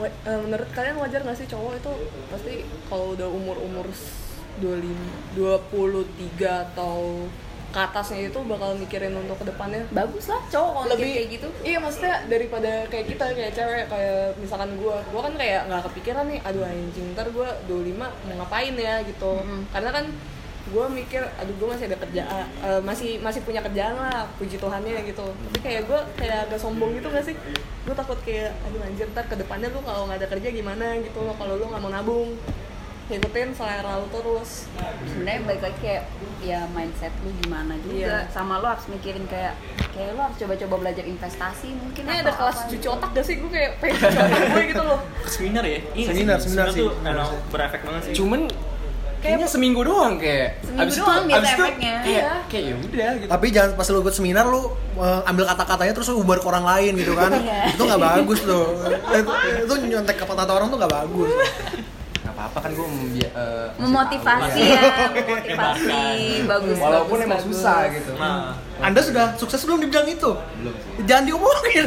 [0.00, 1.92] wa- eh, menurut kalian wajar nggak sih cowok itu
[2.32, 2.54] pasti
[2.88, 3.84] kalau udah umur umur
[4.64, 7.28] 25 23 atau
[7.76, 9.84] ke atasnya itu bakal mikirin untuk ke depannya.
[9.92, 11.48] Bagus lah cowok kalau lebih kayak gitu.
[11.60, 15.04] iya maksudnya daripada kayak kita kayak cewek kayak misalkan gua.
[15.12, 19.32] Gua kan kayak nggak kepikiran nih aduh anjing ntar gua 25 mau ngapain ya gitu.
[19.76, 20.08] Karena kan
[20.72, 25.04] gua mikir aduh gua masih ada kerjaan eh, masih masih punya kerjaan lah puji Tuhannya
[25.04, 25.26] gitu.
[25.28, 27.36] Tapi kayak gua kayak agak sombong gitu gak sih?
[27.84, 30.96] Gua takut kayak aduh anjir ntar ke depannya lu kalau nggak ada kerja gimana?
[31.04, 32.40] Gitu kalau lu nggak mau nabung
[33.06, 34.66] ngikutin selera lu terus
[35.06, 36.02] Sebenarnya balik lagi kayak
[36.40, 37.94] ya mindset lu gimana juga.
[37.94, 38.16] Iya.
[38.28, 39.54] Sama lu harus mikirin kayak
[39.90, 42.02] kayak lu harus coba-coba belajar investasi mungkin.
[42.04, 42.90] ini ada kelas cuci gitu.
[42.90, 45.00] otak gak sih gue kayak pengen cuci otak gue gitu loh
[45.32, 46.82] seminar ya Iya, Seminar, seminar sih.
[46.82, 48.40] tuh emang berefek banget sih Cuman
[49.16, 50.60] kayaknya seminggu doang kayak.
[50.60, 51.94] Seminggu Abis doang itu, abis itu efeknya.
[51.96, 52.32] kayak Iya.
[52.46, 53.28] kayak ya udah gitu.
[53.28, 54.62] tapi jangan pas lu ikut seminar lu
[54.96, 57.60] eh, ambil kata-katanya terus lu ubar ke orang lain gitu kan Iya.
[57.70, 58.66] itu nggak bagus tuh
[59.10, 61.30] itu, itu nyontek kata-kata orang tuh nggak bagus
[62.56, 62.88] Apa-apa kan gue
[63.76, 64.80] Memotivasi Iya.
[64.80, 65.92] ya, memotivasi
[66.48, 66.76] bagus.
[66.78, 67.52] Walaupun bagus, emang bagus.
[67.52, 68.12] susah gitu.
[68.16, 71.04] nah anda sudah sukses belum di bidang itu Belum sih.
[71.04, 71.86] jangan diomongin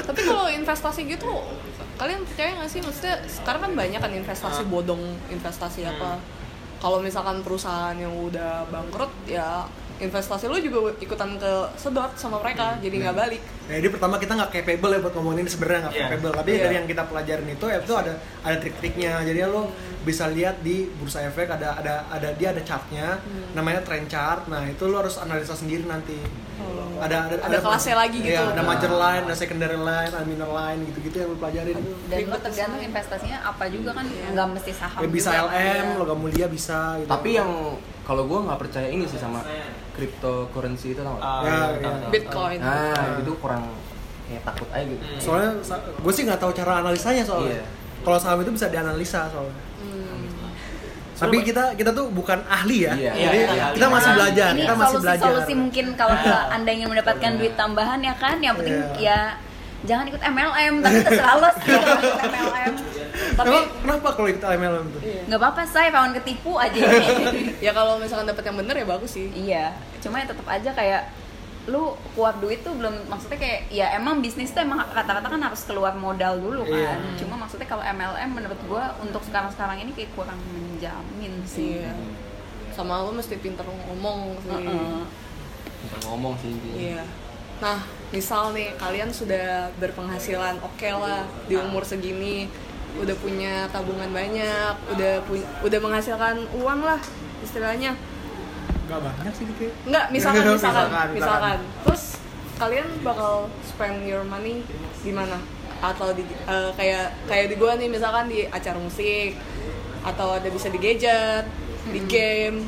[0.00, 1.30] Tapi kalau investasi gitu,
[1.94, 2.80] kalian percaya nggak sih?
[2.80, 6.18] Maksudnya sekarang kan banyak kan investasi bodong, investasi apa?
[6.78, 9.62] Kalau misalkan perusahaan yang udah bangkrut, ya
[9.98, 13.42] investasi lu juga ikutan ke sedot sama mereka, jadi nggak balik.
[13.70, 16.02] Nah, jadi pertama kita nggak capable ya buat ngomongin ini sebenarnya nggak Iya.
[16.04, 16.60] capable, tapi Iya.
[16.60, 19.12] dari yang kita pelajarin itu ya itu ada ada trik-triknya.
[19.22, 19.62] Jadi lo
[20.00, 24.50] bisa lihat di bursa efek ada ada ada dia ada chartnya, namanya trend chart.
[24.50, 26.18] Nah itu lo harus analisa sendiri nanti.
[27.00, 28.34] Ada ada Ada kelasnya lagi gitu.
[28.34, 31.76] Iya, ada major line, ada secondary line, ada minor line gitu-gitu yang lo pelajarin.
[32.10, 34.98] Dan lu tergantung investasinya apa juga kan nggak mesti saham.
[34.98, 35.46] Ya, bisa juga.
[35.48, 35.96] LM, Iya.
[35.96, 37.08] logam mulia bisa gitu.
[37.08, 37.48] Tapi yang
[38.02, 39.40] kalau gue nggak percaya ini sih sama
[39.94, 41.88] cryptocurrency itu tau ah, Ya, iya.
[42.00, 42.10] tahu.
[42.10, 42.58] Bitcoin.
[42.58, 43.59] Nah itu kurang
[44.26, 45.04] kayak takut aja gitu.
[45.18, 47.58] soalnya gue sih nggak tahu cara analisanya soalnya.
[47.58, 47.66] Iya.
[48.00, 49.58] Kalau saham itu bisa dianalisa soalnya.
[51.20, 52.96] Tapi kita kita tuh bukan ahli ya.
[52.96, 53.12] Iya.
[53.12, 53.92] Jadi Iya, iya, kita iya.
[53.92, 55.20] masih belajar, Ini kita masih belajar.
[55.28, 56.16] solusi-solusi mungkin kalau
[56.48, 58.96] anda ingin mendapatkan duit tambahan ya kan, yang penting Iya.
[58.96, 59.20] ya
[59.80, 62.72] jangan ikut MLM, tapi terserah lo sih kalau ikut MLM.
[63.30, 65.00] Tapi Emang kenapa kalau ikut MLM tuh?
[65.28, 66.80] Nggak apa-apa saya kawan ketipu aja.
[67.68, 69.28] ya kalau misalkan dapat yang bener ya bagus sih.
[69.36, 69.64] iya,
[70.00, 71.02] cuma ya tetap aja kayak
[71.70, 75.62] lu keluar duit tuh belum maksudnya kayak ya emang bisnis tuh emang rata-rata kan harus
[75.64, 76.98] keluar modal dulu kan.
[76.98, 77.16] Iya.
[77.22, 81.80] Cuma maksudnya kalau MLM menurut gua untuk sekarang-sekarang ini kayak kurang menjamin sih.
[81.80, 81.94] Iya.
[82.74, 84.50] Sama lu mesti pinter ngomong sih.
[84.50, 85.02] Heeh.
[85.86, 86.52] Bisa ngomong sih.
[86.74, 87.06] Iya.
[87.60, 87.78] Nah,
[88.10, 92.48] misal nih kalian sudah berpenghasilan oke lah di umur segini,
[92.96, 97.00] udah punya tabungan banyak, udah punya, udah menghasilkan uang lah
[97.44, 97.94] istilahnya.
[98.90, 99.74] Gak banyak sih kayak.
[99.86, 101.08] Enggak, misalkan misalkan Misalkan, misalkan.
[101.14, 101.58] misalkan.
[101.86, 102.04] Terus
[102.58, 104.66] kalian bakal spend your money
[105.00, 105.38] di mana?
[105.80, 109.32] Atau di eh, kayak kayak di gua nih misalkan di acara musik
[110.00, 111.44] atau ada bisa di gadget,
[111.86, 112.66] di game,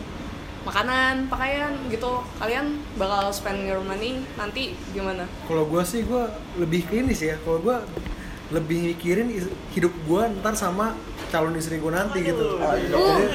[0.63, 2.23] makanan, pakaian gitu.
[2.39, 5.27] Kalian bakal spend your money nanti gimana?
[5.45, 6.23] Kalau gue sih gue
[6.57, 7.37] lebih ke ini sih ya.
[7.41, 7.77] Kalau gue
[8.53, 9.33] lebih mikirin
[9.73, 10.93] hidup gue ntar sama
[11.33, 12.61] calon istri gue nanti gitu.
[12.61, 12.77] Uh,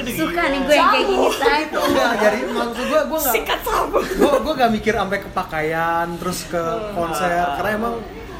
[0.06, 1.62] suka nih gue yang kayak gini say.
[1.66, 6.46] Enggak, jadi maksud gue gue nggak sikat gue gue gak mikir sampai ke pakaian terus
[6.46, 6.62] ke
[6.94, 7.94] konser karena emang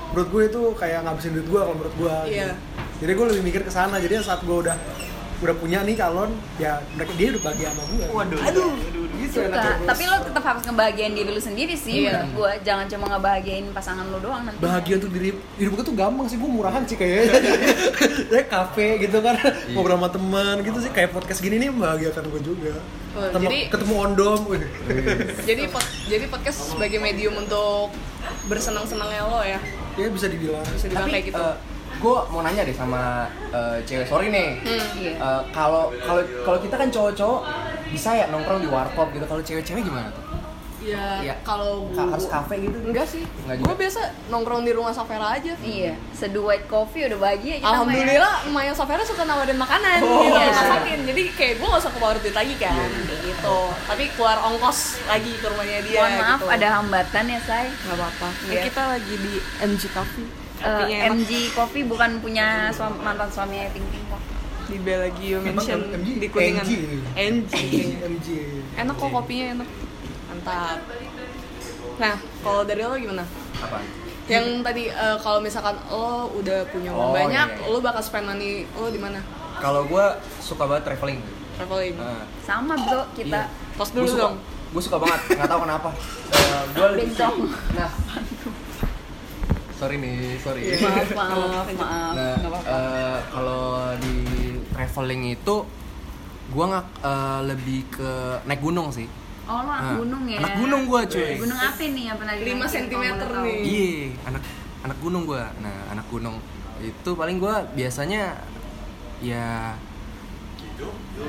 [0.09, 2.55] menurut gue itu kayak ngabisin duit gue kalau menurut gue Iya.
[2.99, 3.99] jadi gue lebih mikir ke sana.
[3.99, 4.79] Jadi saat gue udah
[5.39, 8.39] udah punya nih calon ya mereka dia udah bahagia sama gue Waduh.
[8.43, 8.71] aduh.
[8.75, 9.63] Gitu Suka.
[9.85, 12.25] Tapi lo tetap harus ngebahagiain diri lu sendiri sih Iya.
[12.25, 12.53] menurut gue.
[12.63, 14.59] Jangan cuma ngebahagiain pasangan lu doang nanti.
[14.59, 17.25] bahagia untuk diri hidup gue tuh gampang sih gue murahan sih kayaknya
[18.35, 19.37] ya kafe gitu kan
[19.71, 22.75] ngobrol sama teman gitu sih kayak podcast gini nih membahagiakan gue juga
[23.11, 24.63] Oh, ketemu, jadi- ketemu ondom wih.
[25.43, 27.91] jadi pod- jadi podcast sebagai medium untuk
[28.45, 29.59] bersenang-senangnya lo ya
[29.95, 31.45] ya bisa dibilang bisa dibilang kayak gitu
[31.99, 34.87] gue mau nanya deh sama eh, cewek sorry nih Hmm.
[34.95, 35.13] Iya.
[35.15, 37.41] Eh, kalau kalau kalau kita kan cowok-cowok
[37.89, 40.25] bisa ya nongkrong di warkop gitu kalau cewek-cewek gimana tuh
[40.79, 41.35] ya Iya.
[41.43, 43.67] kalau Ka- gua- harus kafe gitu enggak sih Enggak juga.
[43.67, 47.73] gue biasa nongkrong di rumah Safera aja Iya, seduh white coffee udah bahagia kita ya.
[47.75, 50.55] Alhamdulillah emaknya Safera suka nawarin makanan Oh, gitu, iya.
[50.55, 54.79] masakin jadi kayak gue gak usah keluar duit lagi kan kayak gitu tapi keluar ongkos
[55.05, 56.47] lagi ke rumahnya dia Mohon maaf gitu.
[56.49, 57.67] ada hambatan ya, Say.
[57.75, 58.53] nggak apa-apa Iya.
[58.53, 61.15] Eh, kita lagi di MG Coffee Eh, Kopinya enak.
[61.17, 63.87] MG Coffee bukan punya suam- mantan suaminya Ting.
[64.69, 64.77] Di
[65.49, 66.09] Mansion MG?
[66.21, 66.65] di Kuningan.
[67.15, 67.53] NG.
[67.99, 68.29] NG
[68.77, 69.69] enak kok kopinya enak.
[70.29, 70.79] Mantap.
[71.97, 73.25] Nah kalau dari lo gimana?
[73.59, 73.81] Apa
[74.29, 77.73] yang tadi eh, kalau misalkan lo udah punya uang Oh, banyak iya, iya.
[77.73, 79.25] lo bakal spend money lo di mana?
[79.59, 80.05] Kalau gue
[80.39, 81.19] suka banget traveling.
[81.57, 81.97] Traveling.
[81.97, 83.49] Nah, Sama bro kita.
[83.49, 83.75] iya.
[83.75, 84.37] tos Gua dulu suka, dong.
[84.69, 85.21] gue suka banget.
[85.33, 85.91] Nggak tahu kenapa.
[86.29, 87.09] Eh, gue lebih
[87.73, 87.91] nah.
[89.75, 90.63] Sorry nih sorry.
[90.77, 92.13] Maaf, maaf, maaf.
[92.13, 93.65] Nah, eh, kalau
[93.97, 94.15] di
[94.79, 95.57] traveling itu
[96.55, 98.11] gua nggak eh, lebih ke
[98.47, 99.11] naik gunung sih.
[99.49, 100.39] Oh, lo anak Nah, gunung ya?
[100.39, 101.35] anak gunung gua, cuy.
[101.41, 103.43] Gunung apa nih yang pernah 5 dinaikin, cm kalau boleh tahu?
[103.43, 103.59] nih.
[103.67, 103.99] Iya,
[104.31, 104.43] anak
[104.87, 105.45] anak gunung gua.
[105.59, 106.37] Nah, anak gunung
[106.79, 108.39] itu paling gua biasanya
[109.19, 109.75] ya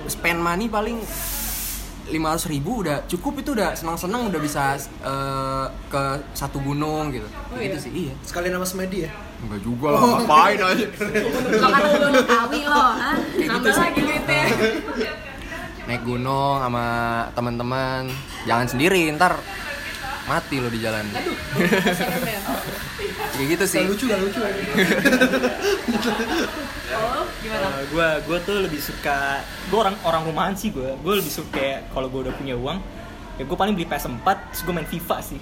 [0.05, 1.01] spend money paling
[2.09, 6.03] 500 ribu udah cukup itu udah senang-senang udah bisa eh, ke
[6.38, 7.25] satu gunung gitu.
[7.49, 7.81] Oh, gitu iya?
[7.81, 8.13] sih, iya.
[8.21, 10.88] sekali nama semedi ya Enggak juga lah, ngapain aja.
[11.56, 13.15] Lo kata gunung kawi lo, ah.
[13.49, 14.45] nambah lagi duitnya.
[15.88, 16.86] Naik gunung sama
[17.34, 18.12] teman-teman.
[18.43, 19.39] Jangan sendiri ntar
[20.30, 21.08] mati lo di jalan.
[21.10, 21.38] Aduh.
[21.58, 22.39] Ya
[23.39, 23.82] kayak gitu sih.
[23.82, 24.39] Gak lucu gak lucu.
[24.43, 24.54] Ya
[27.02, 27.67] oh gimana?
[27.89, 32.12] Gue gue tuh lebih suka gue orang orang rumahan sih gue gue lebih suka kalau
[32.12, 32.78] gue udah punya uang
[33.39, 35.39] ya gue paling beli PS4 terus gue main FIFA sih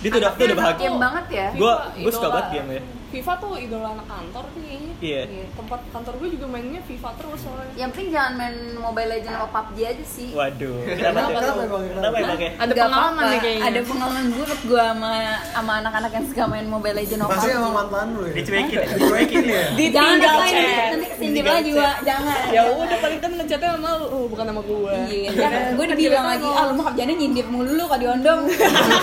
[0.00, 1.46] dia tuh udah, udah bahagia Game banget ya.
[1.54, 2.82] Gua- FIFA gua suka banget game ya.
[3.10, 4.94] FIFA tuh idola anak kantor tuh kayaknya.
[5.02, 5.22] Iya.
[5.58, 7.74] tempat kantor gue juga mainnya FIFA terus soalnya.
[7.74, 10.28] Yang penting jangan main Mobile Legends atau PUBG aja sih.
[10.30, 10.78] waduh.
[11.00, 11.54] Kenapa tuh?
[11.58, 13.62] Kenapa kenapa ya pakai ada pengalaman nih kayaknya.
[13.66, 15.10] Ada pengalaman buruk gua sama
[15.50, 17.58] sama anak-anak yang suka main Mobile Legends atau pasti PUBG.
[17.58, 18.32] sama mantan lu ya?
[18.38, 18.76] Dicuekin.
[18.78, 19.64] Ya dicuekin ya?
[20.00, 21.96] Jangan ditinggal chat nanti kesindir lagi, Wak.
[22.06, 22.38] Jangan.
[22.54, 24.20] ya udah paling kan ngechatnya sama lu.
[24.30, 27.98] Bukan sama gue Iya, gue dibilang lagi, ah lu mah kerjanya nyindir mulu lu kalau
[27.98, 28.40] di ondong.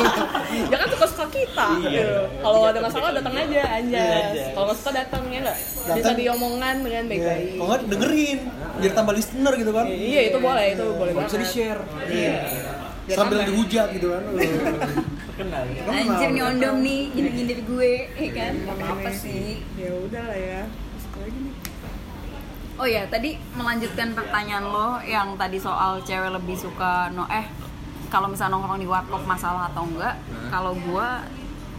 [0.72, 1.67] ya kan suka suka kita.
[1.84, 1.89] Iya.
[1.91, 2.15] gitu.
[2.39, 3.96] kalau ada masalah datang aja Iya,
[4.53, 5.57] kalau suka datang ya nggak?
[5.93, 7.10] Bisa diomongan dengan Iya.
[7.10, 7.47] baik-baik.
[7.51, 8.39] Kalau nggak dengerin.
[8.77, 9.86] Biar tambah listener gitu kan.
[9.88, 11.41] Iya itu boleh itu boleh bisa banget.
[11.41, 12.33] di share iya.
[13.03, 14.21] Biar sambil dihujat gitu kan.
[15.38, 15.63] Kenal.
[15.86, 18.53] Anjir nih ondong nih, nyindir-nyindir gue, ya kan?
[18.57, 19.62] Gak apa-apa sih.
[19.77, 20.62] ya udah lah ya.
[20.65, 21.53] Masuk lagi nih.
[22.73, 27.45] Oh ya, tadi melanjutkan pertanyaan lo yang tadi soal cewek lebih suka no eh
[28.07, 30.17] kalau misalnya nongkrong di warkop masalah atau enggak?
[30.49, 31.21] Kalau gua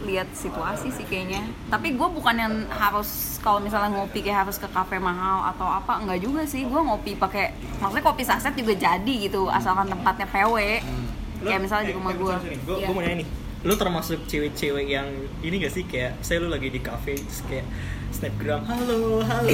[0.01, 1.43] lihat situasi sih kayaknya.
[1.67, 3.07] Tapi gua bukan yang harus
[3.37, 6.63] kalau misalnya ngopi kayak harus ke kafe mahal atau apa enggak juga sih.
[6.63, 10.55] Gua ngopi pakai maksudnya kopi saset juga jadi gitu asalkan tempatnya PW.
[11.39, 12.35] Kayak misalnya di rumah gua.
[12.35, 12.85] gue Iya.
[12.85, 15.03] gue mau nanya nih lu termasuk cewek-cewek yang
[15.39, 17.67] ini gak sih kayak saya lu lagi di cafe terus kayak
[18.09, 19.47] snapgram halo halo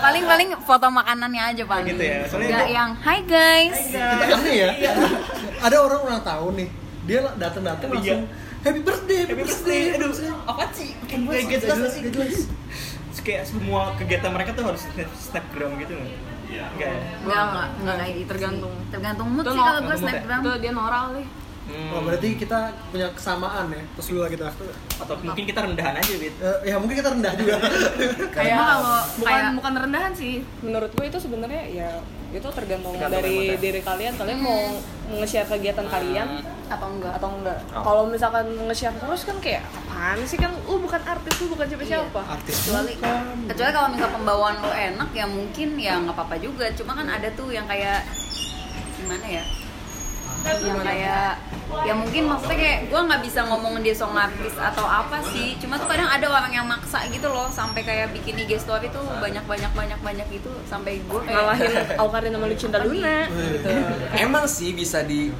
[0.00, 1.86] paling paling foto makanannya aja paling.
[1.88, 3.78] gitu ya, soalnya Enggak gua- yang hi guys.
[3.94, 4.70] aneh ya
[5.60, 6.68] ada orang ulang tahun nih
[7.00, 8.26] dia datang datang Iya.
[8.60, 10.12] Happy birthday happy birthday aduh
[10.46, 12.38] apa sih kayak gak Gak jelas sih gak jelas.
[13.10, 16.14] Terus kayak semua kegiatan mereka tuh harus snap- snapgram gitu nggak
[16.50, 16.98] Enggak ya?
[17.22, 18.30] Enggak, enggak, enggak kayak gitu.
[18.34, 18.72] Tergantung.
[18.74, 18.88] sih.
[18.90, 20.02] Tergantung mood sih kalau gue mood ya?
[20.02, 20.40] snapgram.
[20.40, 21.24] itu dia norak kali
[21.70, 21.94] Hmm.
[21.94, 24.50] Oh, berarti kita punya kesamaan ya terus dulu kita
[24.98, 26.34] atau mungkin kita rendahan aja bit?
[26.42, 27.56] Eh, ya mungkin kita rendah juga.
[28.36, 30.42] Kayak kalau bukan kayak bukan rendahan sih.
[30.60, 31.90] menurut gue itu sebenarnya ya
[32.30, 33.58] itu tergantung, Tergantung dari ya.
[33.58, 34.12] diri kalian.
[34.14, 34.58] Kalian mau
[35.18, 36.28] nge-share kegiatan kalian
[36.70, 37.12] atau enggak?
[37.18, 37.58] atau enggak?
[37.74, 37.82] Oh.
[37.82, 40.50] kalau misalkan nge-share terus kan kayak apaan sih kan?
[40.66, 42.54] Lu bukan artis lu bukan siapa siapa artis.
[42.66, 42.94] Kecuali
[43.50, 46.66] kecuali kalau misal pembawaan lo enak ya mungkin ya nggak apa-apa juga.
[46.74, 48.06] Cuma kan ada tuh yang kayak
[48.98, 49.44] gimana ya?
[50.62, 51.30] Yang kayak
[51.80, 55.74] ya mungkin maksudnya kayak gue nggak bisa ngomongin dia song artis atau apa sih cuma
[55.74, 59.42] tuh kadang ada orang yang maksa gitu loh sampai kayak bikin IG story tuh banyak
[59.42, 63.70] banyak banyak banyak gitu sampai gue kayak ngalahin Aukarin sama Lucinta Luna gitu
[64.16, 65.30] Emang sih bisa di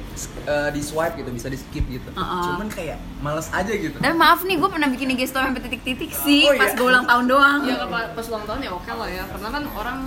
[0.43, 2.09] eh, di swipe gitu, bisa di skip gitu.
[2.11, 2.43] Uh-uh.
[2.49, 3.97] Cuman kayak males aja gitu.
[3.97, 6.59] dan maaf nih gue pernah bikin IG story sampai titik-titik sih Oh, iya?
[6.59, 9.49] pas gue ulang tahun doang ya pas, pas ulang tahun ya oke lah ya karena
[9.51, 9.97] kan orang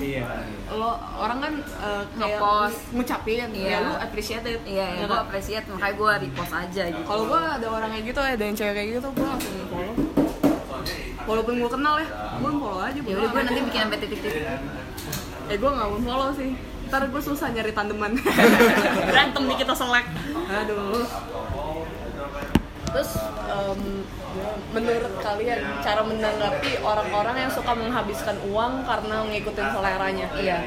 [0.69, 1.53] lo orang kan
[2.13, 2.79] kayak Nge-post.
[2.93, 3.71] ngucapin Iya.
[3.71, 5.25] ya lu appreciate it iya ya, Ya gue kan?
[5.25, 7.03] appreciate makanya gue repost aja gitu.
[7.07, 9.95] Kalau gue ada orang kayak gitu ada yang cewek kayak gitu gue langsung follow.
[11.25, 12.09] Walaupun gue kenal ya
[12.41, 14.45] gue follow aja ya udah gue nanti bikin sampai titik-titik.
[15.49, 16.51] Eh gue nggak mau follow sih.
[16.89, 18.13] Ntar gue susah nyari tandeman.
[19.09, 20.07] Berantem nih kita selek.
[20.53, 21.07] Aduh.
[22.95, 23.11] Terus
[23.51, 24.07] em,
[24.71, 30.27] menurut kalian cara menanggapi orang-orang yang suka menghabiskan uang karena ngikutin seleranya?
[30.39, 30.59] Iya.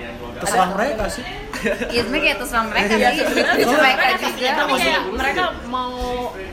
[0.44, 1.47] Terserah mereka sih
[1.88, 3.24] Iya sebenarnya kayak terserah mereka Iya, sih.
[3.24, 4.50] sebenarnya Terus mereka juga.
[4.54, 5.94] tapi kayak mereka mau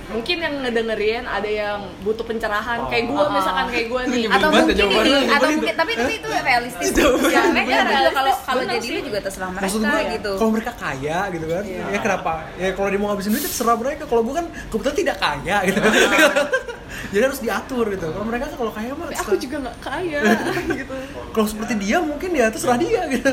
[0.05, 4.23] mungkin yang ngedengerin ada yang butuh pencerahan kayak gue misalkan kayak gue nih.
[4.29, 6.91] Atau Banget mungkin ini atau mungkin tapi itu itu realistis.
[6.95, 8.45] Iya, ya mereka kalau realistis.
[8.45, 10.33] kalau jadi lu juga terserah mereka maksud gue gitu.
[10.37, 12.33] kalau mereka kaya gitu kan ya kenapa?
[12.55, 14.03] Ya kalau dia mau ngabisin duit ya terserah mereka.
[14.05, 15.79] Kalau gue kan kebetulan tidak kaya gitu.
[17.13, 18.07] Jadi harus diatur gitu.
[18.07, 19.41] Kalau mereka kan kalau kaya mah aku terserah.
[19.41, 20.21] juga nggak kaya.
[20.75, 20.95] Gitu.
[21.31, 23.31] Kalau seperti dia mungkin ya terserah dia gitu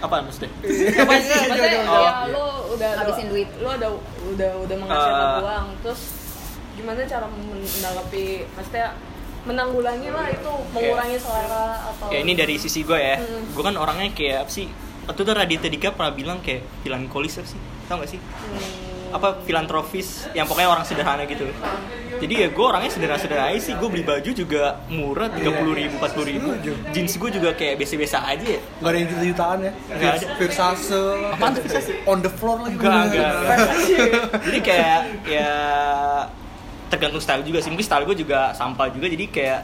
[0.00, 0.50] apa maksudnya
[1.02, 2.00] apa sih maksudnya Oh.
[2.00, 3.48] ya lo udah Habisin duit.
[3.56, 3.90] lo udah
[4.30, 5.42] udah udah menghasilkan Eh.
[5.42, 6.00] uang terus
[6.72, 8.88] gimana cara menanggapi maksudnya
[9.40, 13.44] menanggulangi lah itu mengurangi selera atau ya ini dari sisi gue ya Hmm.
[13.50, 14.66] gue kan orangnya kayak apa sih
[15.02, 18.89] waktu itu Raditya Dika pernah bilang kayak melankolis apa sih tau gak sih Hmm.
[19.10, 21.46] Apa filantropis yang pokoknya orang sederhana gitu.
[22.20, 23.74] Jadi ya gue orangnya sederhana-sederhana aja sih.
[23.80, 26.52] Gue beli baju juga murah tiga puluh ribu empat puluh ribu.
[26.92, 28.60] Jeans gue juga kayak biasa-biasa aja ya.
[28.82, 29.72] Nggak ada yang juta-jutaan ya?
[29.88, 30.26] Nggak ada.
[30.36, 31.00] Versace.
[31.32, 31.62] Apaan tuh
[32.04, 32.76] on the floor lagi.
[32.76, 33.58] Enggak, enggak.
[34.46, 35.50] jadi kayak ya
[36.92, 37.70] tergantung style juga sih.
[37.72, 39.08] Mungkin style gue juga sampah juga.
[39.08, 39.60] Jadi kayak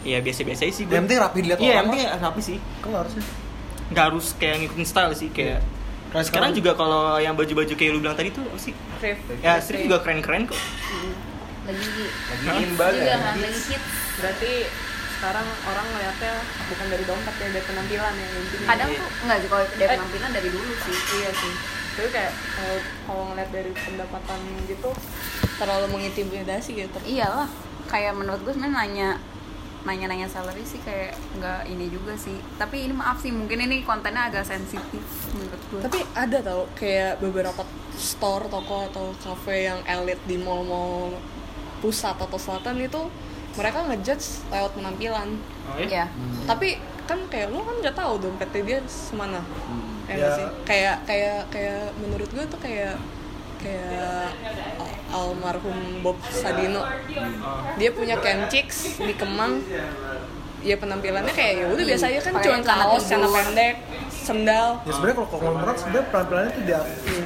[0.00, 2.58] ya biasa-biasa aja sih gue yang penting rapi dilihat iya yang orang penting rapi sih.
[2.88, 3.24] Nggak harusnya
[3.90, 5.60] nggak harus kayak ngikutin style sih kayak
[6.10, 8.74] Kayak sekarang juga kalau yang baju-baju kayak lu bilang tadi tuh apa sih?
[8.98, 10.58] Thrift ya street juga keren-keren kok.
[11.64, 11.86] Lagi
[12.42, 12.98] Lagi in banget.
[12.98, 13.90] juga kan lagi hits.
[14.18, 14.52] berarti
[15.12, 16.32] sekarang orang ngeliatnya
[16.66, 18.66] bukan dari dompet ya dari penampilan ya intinya.
[18.66, 19.90] Kadang tuh enggak sih kalau dari Eh.
[19.94, 20.96] penampilan dari dulu sih.
[21.14, 21.52] Iya sih.
[21.90, 24.90] Tapi kayak kalau kalau ngeliat dari pendapatan gitu
[25.56, 26.98] terlalu mengintimidasi gitu.
[27.04, 27.46] Iyalah.
[27.86, 29.08] Kayak menurut gue sebenarnya nanya
[29.80, 32.36] nanya-nanya salary sih kayak nggak ini juga sih.
[32.54, 37.18] Tapi ini maaf sih mungkin ini kontennya agak sensitif menurut gue tapi ada tau kayak
[37.18, 37.62] beberapa
[37.94, 41.16] store toko atau cafe yang elit di mall-mall
[41.80, 43.02] pusat atau selatan itu
[43.56, 45.28] mereka ngejudge lewat penampilan.
[45.66, 46.06] Oh, ya
[46.44, 46.76] tapi
[47.08, 49.40] kan kayak lo kan nggak tahu dompetnya dia semana.
[50.06, 50.36] Ya nggak Ya.
[50.36, 50.46] sih?
[50.62, 52.94] Kayak kayak kayak menurut gue tuh kayak
[53.58, 54.30] kayak
[55.10, 56.82] almarhum Bob Sadino.
[57.76, 58.16] Dia punya
[58.48, 59.62] Chicks di Kemang.
[60.60, 63.74] Ya penampilannya kayak ya udah biasa aja kan cuma celana kaos celana pendek
[64.12, 64.68] sendal.
[64.84, 66.82] Ya sebenarnya kalau konglomerat sebenarnya penampilannya tidak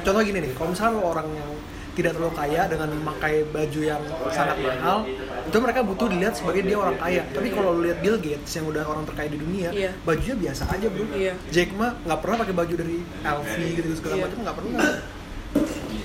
[0.07, 1.51] contoh gini nih kalau misalnya orang yang
[1.95, 5.07] tidak terlalu kaya dengan memakai baju yang sangat mahal
[5.47, 7.23] itu mereka butuh dilihat sebagai dia orang kaya.
[7.31, 9.91] Tapi kalau lihat Bill Gates yang udah orang terkaya di dunia Iya.
[10.03, 11.03] bajunya biasa aja bro.
[11.11, 11.33] Iya.
[11.51, 14.23] Jack ma nggak pernah pakai baju dari LV gitu segala Iya.
[14.27, 14.79] macam nggak pernah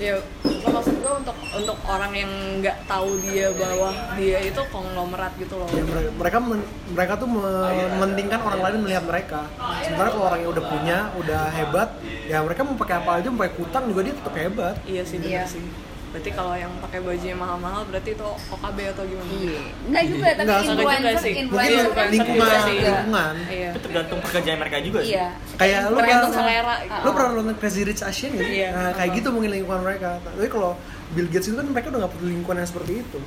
[0.01, 5.33] ya lo maksud gue untuk untuk orang yang nggak tahu dia bahwa dia itu konglomerat
[5.37, 5.69] gitu loh.
[5.69, 9.45] Ya, mereka mereka men- mereka tuh mementingkan orang lain melihat mereka.
[9.85, 11.89] Sementara kalau orang yang udah punya udah hebat
[12.25, 14.75] ya mereka mau pakai apa aja mau pakai kutang juga dia tetap hebat.
[14.83, 15.45] Iya sih Iya.
[15.45, 15.63] benar sih
[16.11, 20.27] berarti kalau yang pakai baju yang mahal-mahal berarti itu OKB atau gimana iya nggak juga
[20.29, 21.33] tapi Nggak, sama juga influencer sih.
[21.37, 22.75] influencer Mungkin kan lingkungan juga sih.
[22.77, 27.09] lingkungan iya itu tergantung pekerjaan mereka juga sih iya kayak lu tergantung pernah- selera lu
[27.09, 28.43] pernah nonton Crazy Rich Asian gitu?
[28.43, 28.69] Iya.
[28.71, 30.17] Nah, kayak gitu mungkin lingkungan mereka.
[30.19, 30.71] Tapi kalau
[31.11, 33.19] Bill Gates itu kan mereka udah gak perlu lingkungan yang seperti itu.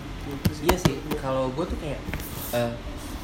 [0.50, 0.64] Sih.
[0.64, 2.00] Iya sih, kalau gue tuh kayak
[2.52, 2.70] eh,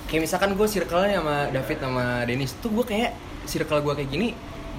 [0.07, 3.11] kayak misalkan gue circle-nya sama David sama Dennis tuh gue kayak
[3.44, 4.29] circle gue kayak gini,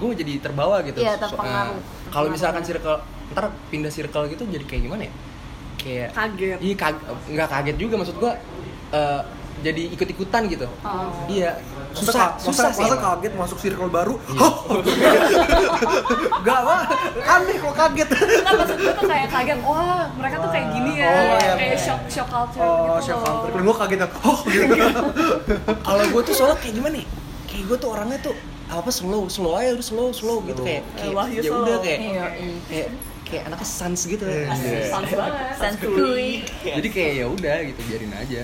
[0.02, 0.98] gue jadi terbawa gitu.
[0.98, 1.78] Iya, So- terpengaruh.
[2.10, 2.98] kalau misalkan circle
[3.32, 5.14] ntar pindah circle gitu jadi kayak gimana ya?
[5.78, 6.58] Kayak Kaget.
[6.60, 8.32] Iya, kag- nggak kaget juga maksud gue
[8.92, 9.22] eh,
[9.62, 10.66] jadi ikut-ikutan gitu.
[10.82, 11.14] Oh.
[11.28, 11.54] Iya,
[11.92, 12.84] susah, susah masa, sih.
[12.84, 14.18] masa kaget masuk circle baru.
[14.34, 14.54] Hah?
[16.42, 16.78] Gak apa,
[17.30, 18.10] aneh kok kaget.
[18.10, 21.54] Nggak, maksud gue tuh kayak kaget wah mereka tuh kayak gini ya Oh, iya.
[21.56, 23.46] kayak shock shock culture Oh, gitu loh.
[23.54, 24.76] Kalau gue kaget, oh gitu.
[25.80, 27.08] Kalau gue tuh soalnya kayak gimana ya?
[27.46, 28.36] Kayak gue tuh orangnya tuh
[28.72, 31.62] apa slow, slow aja udah slow, slow gitu kayak, Eh, kayak Wahyu ya slow.
[31.62, 32.26] udah kayak Iya,
[32.66, 32.88] kayak
[33.22, 34.24] kayak anaknya sans gitu.
[34.24, 34.48] Iya.
[34.88, 36.28] Sans banget santuy
[36.62, 38.42] jadi kayak ya udah gitu biarin aja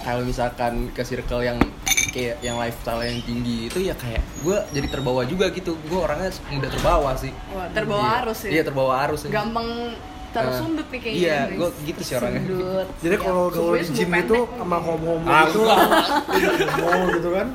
[0.00, 1.58] kalau misalkan ke circle yang
[2.08, 6.30] kayak yang lifestyle yang tinggi itu ya kayak gue jadi terbawa juga gitu gue orangnya
[6.48, 8.18] mudah terbawa sih Wah, terbawa Iya.
[8.20, 8.50] arus ya?
[8.50, 9.30] iya terbawa arus ya.
[9.30, 9.68] gampang
[10.30, 12.42] tersundut nih kayaknya iya gue gitu sih orangnya.
[12.96, 15.60] Jadi kalau gaul Semuanya di gym itu sama homo-homo Ah, itu
[16.72, 17.46] homo gitu kan.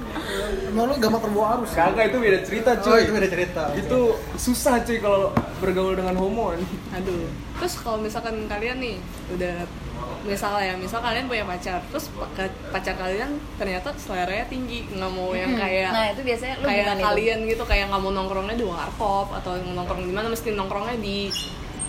[0.68, 1.72] Emang lu gampang terbawa arus.
[1.72, 3.64] kagak itu beda cerita Oh, itu beda cerita.
[3.74, 4.00] itu
[4.36, 6.52] susah cuy kalau bergaul dengan homo
[6.92, 8.96] aduh terus kalau misalkan kalian nih
[9.32, 9.64] udah
[10.22, 12.28] misalnya ya misal kalian punya pacar terus pa-
[12.70, 15.62] pacar kalian ternyata seleranya tinggi nggak mau yang Hmm.
[15.62, 17.06] kayak nah itu biasanya lu kayak gimana itu?
[17.06, 21.18] kalian gitu kayak nggak mau nongkrongnya di warkop atau nongkrong di mana mesti nongkrongnya di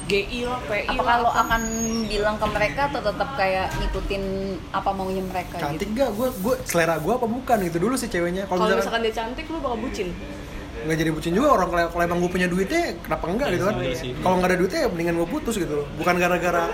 [0.07, 1.43] GI lah, PI apakah lah, lo apa.
[1.47, 1.63] akan
[2.07, 4.23] bilang ke mereka atau tetap kayak ngikutin
[4.71, 6.11] apa maunya mereka Cantik gitu gak?
[6.15, 8.47] Gue gue selera gue apa bukan itu dulu sih ceweknya.
[8.47, 10.11] kalau Kalau misalkan misalkan dia cantik lu bakal bucin
[10.87, 13.75] nggak jadi bucin juga orang kalau kalau emang gue punya duitnya kenapa enggak gitu kan?
[13.83, 14.11] Iya sih.
[14.23, 15.87] Kalau nggak ada duitnya ya mendingan gue putus gitu loh.
[15.99, 16.65] Bukan gara-gara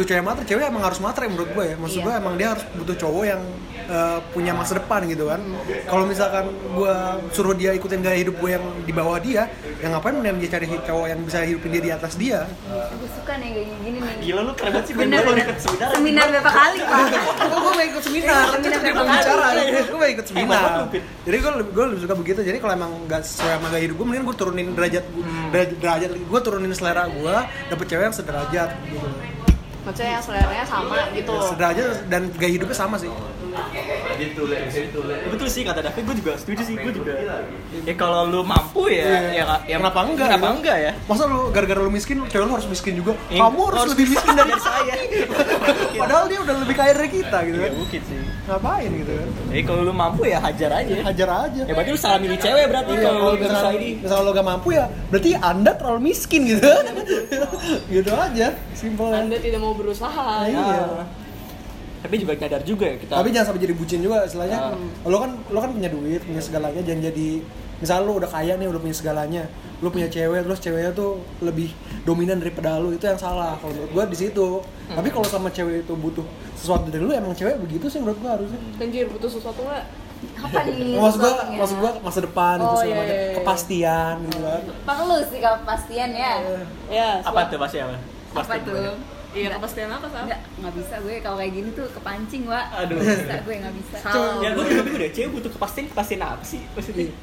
[0.00, 1.76] itu cewek matre, cewek emang harus matre menurut gue ya.
[1.76, 2.04] Maksud Iya.
[2.06, 3.42] gue emang dia harus butuh cowok yang
[3.82, 5.42] eh, punya masa depan gitu kan.
[5.84, 6.94] Kalau misalkan gue
[7.30, 10.66] suruh dia ikutin gaya hidup gue yang di bawah dia, yang ngapain mendingan dia cari
[10.70, 12.46] cowok yang bisa hidupin dia di atas dia.
[12.70, 15.88] gue suka nih kayak gini nih Gila lu keren banget sih bener bener ikut seminar.
[15.90, 17.00] seminar berapa kali pak
[17.60, 19.60] gue gak ikut seminar, Seminar itu dia berapa kali?
[19.82, 20.62] gue gak ikut Hebat seminar.
[21.20, 22.40] Jadi gue lebih, gue lebih suka begitu.
[22.40, 25.76] Jadi kalau emang gak sesuai sama gaya hidup gue, mendingan gue turunin derajat gue, derajat,
[25.76, 27.34] derajat gue turunin selera gue,
[27.66, 29.08] dapet cewek yang sederajat gitu.
[29.84, 33.10] Maksudnya yang seleranya sama gitu Sederajat dan gaya hidupnya sama sih.
[35.30, 37.12] Betul sih kata David, gue juga setuju sih, gue juga.
[37.80, 39.18] Ya kalau lu mampu ya, Iya.
[39.32, 40.56] ya, ya Kenapa enggak, Kenapa gitu?
[40.58, 40.92] enggak ya?
[41.04, 43.12] Masa lu gara-gara lu miskin, cewek lu harus miskin juga.
[43.28, 44.94] Eh, Kamu harus lebih miskin dari saya.
[46.00, 47.72] Padahal dia udah lebih kaya dari kita gitu Iya kan.
[47.76, 48.18] mungkin sih.
[48.42, 49.28] Ngapain gitu kan?
[49.46, 50.94] Jadi kalau lu mampu ya hajar aja.
[51.02, 51.62] Hajar aja.
[51.62, 53.90] Ya berarti lu salah milih cewek berarti Iya, kalau lu misalnya, ini.
[54.00, 56.66] misalnya lo gak mampu ya, berarti anda terlalu miskin gitu.
[57.94, 59.10] gitu aja, simpel.
[59.10, 60.60] anda tidak mau berusaha Iya.
[60.60, 61.04] Ya.
[62.00, 63.12] Tapi juga nyadar juga ya kita.
[63.12, 64.58] Tapi jangan sampai jadi bucin juga istilahnya.
[64.72, 64.76] Ah.
[65.04, 67.28] Lo kan lo kan punya duit, punya segalanya jangan jadi
[67.76, 69.42] misalnya lo udah kaya nih, udah punya segalanya.
[69.80, 73.56] Lo punya cewek terus ceweknya tuh lebih dominan daripada lo, itu yang salah.
[73.56, 74.64] Kalau menurut gua di situ.
[74.88, 74.96] Hmm.
[74.96, 76.24] Tapi kalau sama cewek itu butuh
[76.56, 78.60] sesuatu dari lo emang cewek begitu sih menurut gua harusnya.
[78.76, 79.84] Anjir butuh sesuatu nggak?
[80.20, 83.34] apa nih maksud gua maksud gua masa depan Oh, itu segala iya, iya, iya.
[83.40, 84.62] kepastian gitu kan.
[84.84, 86.32] perlu sih kepastian ya
[86.92, 87.96] Ya, apa tuh pasti apa?
[87.96, 88.92] apa Pasti tuh gimana?
[89.30, 90.18] Iya, kepastian apa sih?
[90.20, 92.98] Nggak, nggak bisa gue kalau kayak gini tuh kepancing, Wak Aduh.
[92.98, 94.34] Nggak bisa, gue nggak bisa Salah.
[94.38, 97.14] Ya gue juga bingung deh, cewek butuh kepastian kepastian apa sih maksudnya?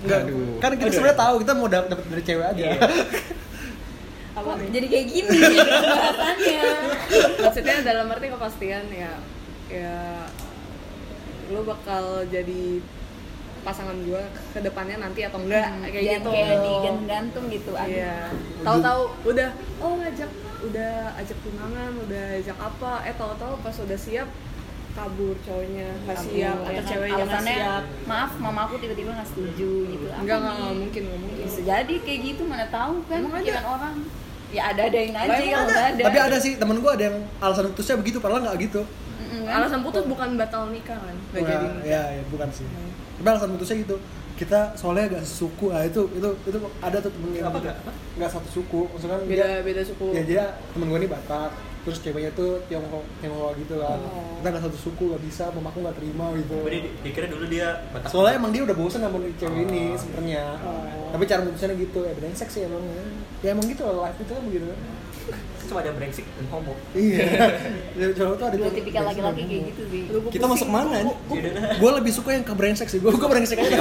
[0.00, 0.54] Enggak, Aduh.
[0.60, 2.64] kan kita sebenarnya tahu kita mau dapet dapet dari cewek aja.
[2.64, 2.78] Iya.
[4.34, 4.66] Apa nih?
[4.68, 6.62] Jadi kayak gini bahasannya
[7.46, 9.12] Maksudnya dalam arti kepastian ya
[9.64, 9.94] ya
[11.46, 12.82] lu bakal jadi
[13.62, 16.30] pasangan gua ke depannya nanti atau enggak Hmm, kayak jangan gitu.
[16.30, 17.70] kayak digantung gitu.
[17.74, 18.14] Iya.
[18.60, 20.30] Tahu-tahu udah oh ajak
[20.66, 24.28] udah ajak tunangan, udah ajak apa, eh tahu-tahu pas udah siap
[24.92, 26.84] kabur cowoknya nggak siap ya atau kan?
[26.86, 27.84] ceweknya nggak Alasannya, siap.
[28.06, 31.44] maaf mama aku tiba-tiba nggak setuju gitu Enggak, enggak, enggak mungkin, enggak mungkin.
[31.44, 33.42] bisa jadi kayak gitu mana tahu kan Emang ada?
[33.42, 33.94] pikiran orang
[34.48, 35.74] ya ada adain aja Lah, emang kalau ada?
[35.74, 38.80] nggak ada Tapi ada sih temen gua ada yang alasan putusnya begitu, padahal nggak gitu.
[38.86, 39.54] Mm-mm, kan?
[39.58, 41.16] Alasan putus bukan batal nikah kan?
[41.28, 41.66] Nggak Wah, jadi.
[41.84, 42.66] ya, ya, bukan sih.
[43.18, 43.96] Tapi alasan putusnya gitu.
[44.34, 47.66] Kita soalnya gak sesuku, ah itu itu itu ada tuh temen yang Apa gitu.
[47.70, 47.76] nggak?
[47.86, 47.92] Apa?
[48.14, 50.06] nggak satu suku, maksudnya Beda dia, beda suku.
[50.10, 50.42] ya dia
[50.74, 51.50] temen gue ini Batak,
[51.82, 53.98] terus ceweknya tuh Tiongkok Tiongkok gitu kan.
[53.98, 54.38] Oh.
[54.42, 56.56] Kita nggak satu suku, nggak bisa, mamaku nggak terima gitu.
[56.66, 58.10] Jadi dikira dulu dia Batak.
[58.10, 60.44] Soalnya emang dia udah bosen sama cewek ini sebenarnya.
[60.66, 61.10] Oh.
[61.14, 62.82] Tapi cara putusnya gitu, ya brengsek sih emang.
[63.42, 64.78] Ya emang gitu life itu kan begitu kan.
[65.64, 66.74] Cuma ada brengsek dan homo.
[66.92, 67.24] Iya.
[67.94, 70.02] Ya, Cowok tuh ada dua tipikal laki-laki dan kayak gitu sih
[70.34, 70.96] Kita masuk mana.
[71.80, 72.98] Gue lebih suka yang ke brengsek sih.
[73.00, 73.76] Gue gue brengsek aja.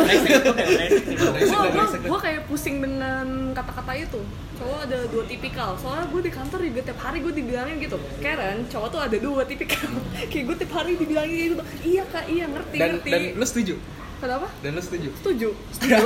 [2.04, 4.20] Itu kayak pusing dengan kata-kata itu.
[4.60, 5.76] Cowok ada dua tipikal.
[5.76, 7.98] Soalnya gue di kantor juga tiap hari gue dibilangin gitu.
[8.22, 9.90] Karen cowok tuh ada dua tipikal.
[10.32, 11.64] Kayak gue tiap hari dibilangin gitu.
[11.84, 12.26] Iya kak.
[12.30, 13.10] Iya ngerti dan ngerti.
[13.12, 13.76] dan lu setuju
[14.24, 16.00] kenapa dan lu setuju setuju Setuju.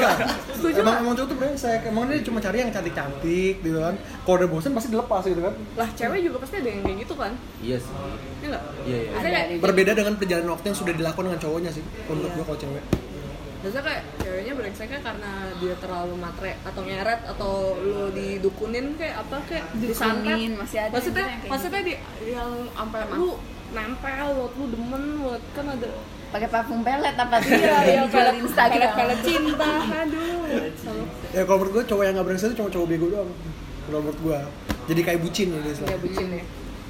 [0.49, 1.81] Setuju emang emang cowok tuh brengsek.
[1.85, 3.93] Emang dia cuma cari yang cantik-cantik gitu kan.
[4.25, 5.53] Kalau udah bosen pasti dilepas gitu kan.
[5.77, 7.93] lah cewek juga pasti ada yang kayak gitu kan iya sih
[8.41, 11.71] ya enggak iya iya Maksudnya kayak, Berbeda dengan perjalanan waktu yang sudah dilakukan dengan cowoknya
[11.71, 11.83] sih.
[11.85, 12.35] Kalau Menurut Iya.
[12.35, 12.83] gue kalau cewek.
[13.57, 19.37] biasanya kayak ceweknya brengseknya karena dia terlalu matre atau nyeret atau lo didukunin kayak apa
[19.45, 21.93] kayak disantet Dukunin, masih ada maksudnya yang kayak maksudnya di
[22.29, 23.29] yang sampai lu
[23.67, 25.89] nempel lu demen buat kan ada
[26.27, 30.25] pakai parfum pelet apa tuh iya iya dijual di Instagram pelet cinta aduh
[31.29, 33.29] Ya kalau menurut gue cowok yang nggak brengsek itu cuma cowok bego doang.
[33.83, 34.39] Kalau menurut gue.
[34.87, 35.75] Jadi kayak bucin ya dia.
[35.85, 36.43] ya bucin ya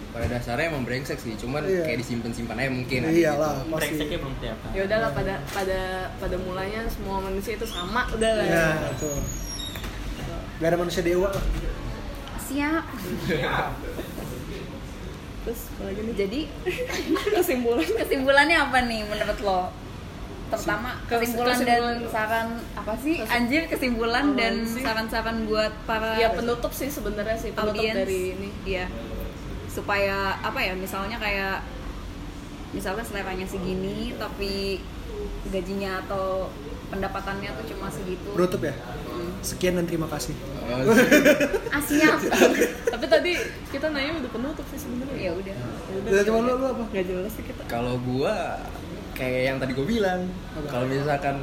[0.08, 1.84] pada dasarnya emang brengsek sih cuman Iya.
[1.84, 3.74] kayak disimpan simpan aja mungkin Iyalah, pasti.
[3.92, 4.68] Brengseknya belum kelihatan.
[4.72, 5.80] ya udahlah pada pada
[6.16, 9.20] pada mulanya semua manusia itu sama udah lah Ya, tuh.
[10.58, 11.44] Gak ada manusia dewa lah.
[12.40, 12.86] siap
[15.48, 16.40] terus apa lagi nih jadi
[17.40, 17.88] kesimpulan.
[17.88, 19.62] kesimpulannya apa nih menurut lo?
[20.48, 21.96] Terutama Kes- kesimpulan, kesimpulan.
[21.96, 23.16] dan saran apa sih?
[23.24, 28.50] Anjir kesimpulan dan saran-saran buat para ya penutup sih sebenarnya sih penutup audiens dari ini.
[28.68, 28.92] Iya.
[29.72, 31.64] Supaya apa ya misalnya kayak
[32.72, 34.84] misalnya seleranya segini tapi
[35.48, 36.52] gajinya atau
[36.88, 38.74] pendapatannya tuh cuma segitu Penutup ya.
[39.40, 40.34] Sekian dan terima kasih.
[41.70, 42.10] Asia
[42.94, 43.32] tapi tadi
[43.70, 45.56] kita nanya udah penutup sih sebenarnya ya udah
[46.02, 46.84] Udah coba lu lu apa?
[46.90, 48.60] nggak jelas sih kita Kalau gua
[49.14, 50.30] kayak yang tadi gue bilang,
[50.68, 51.42] kalau misalkan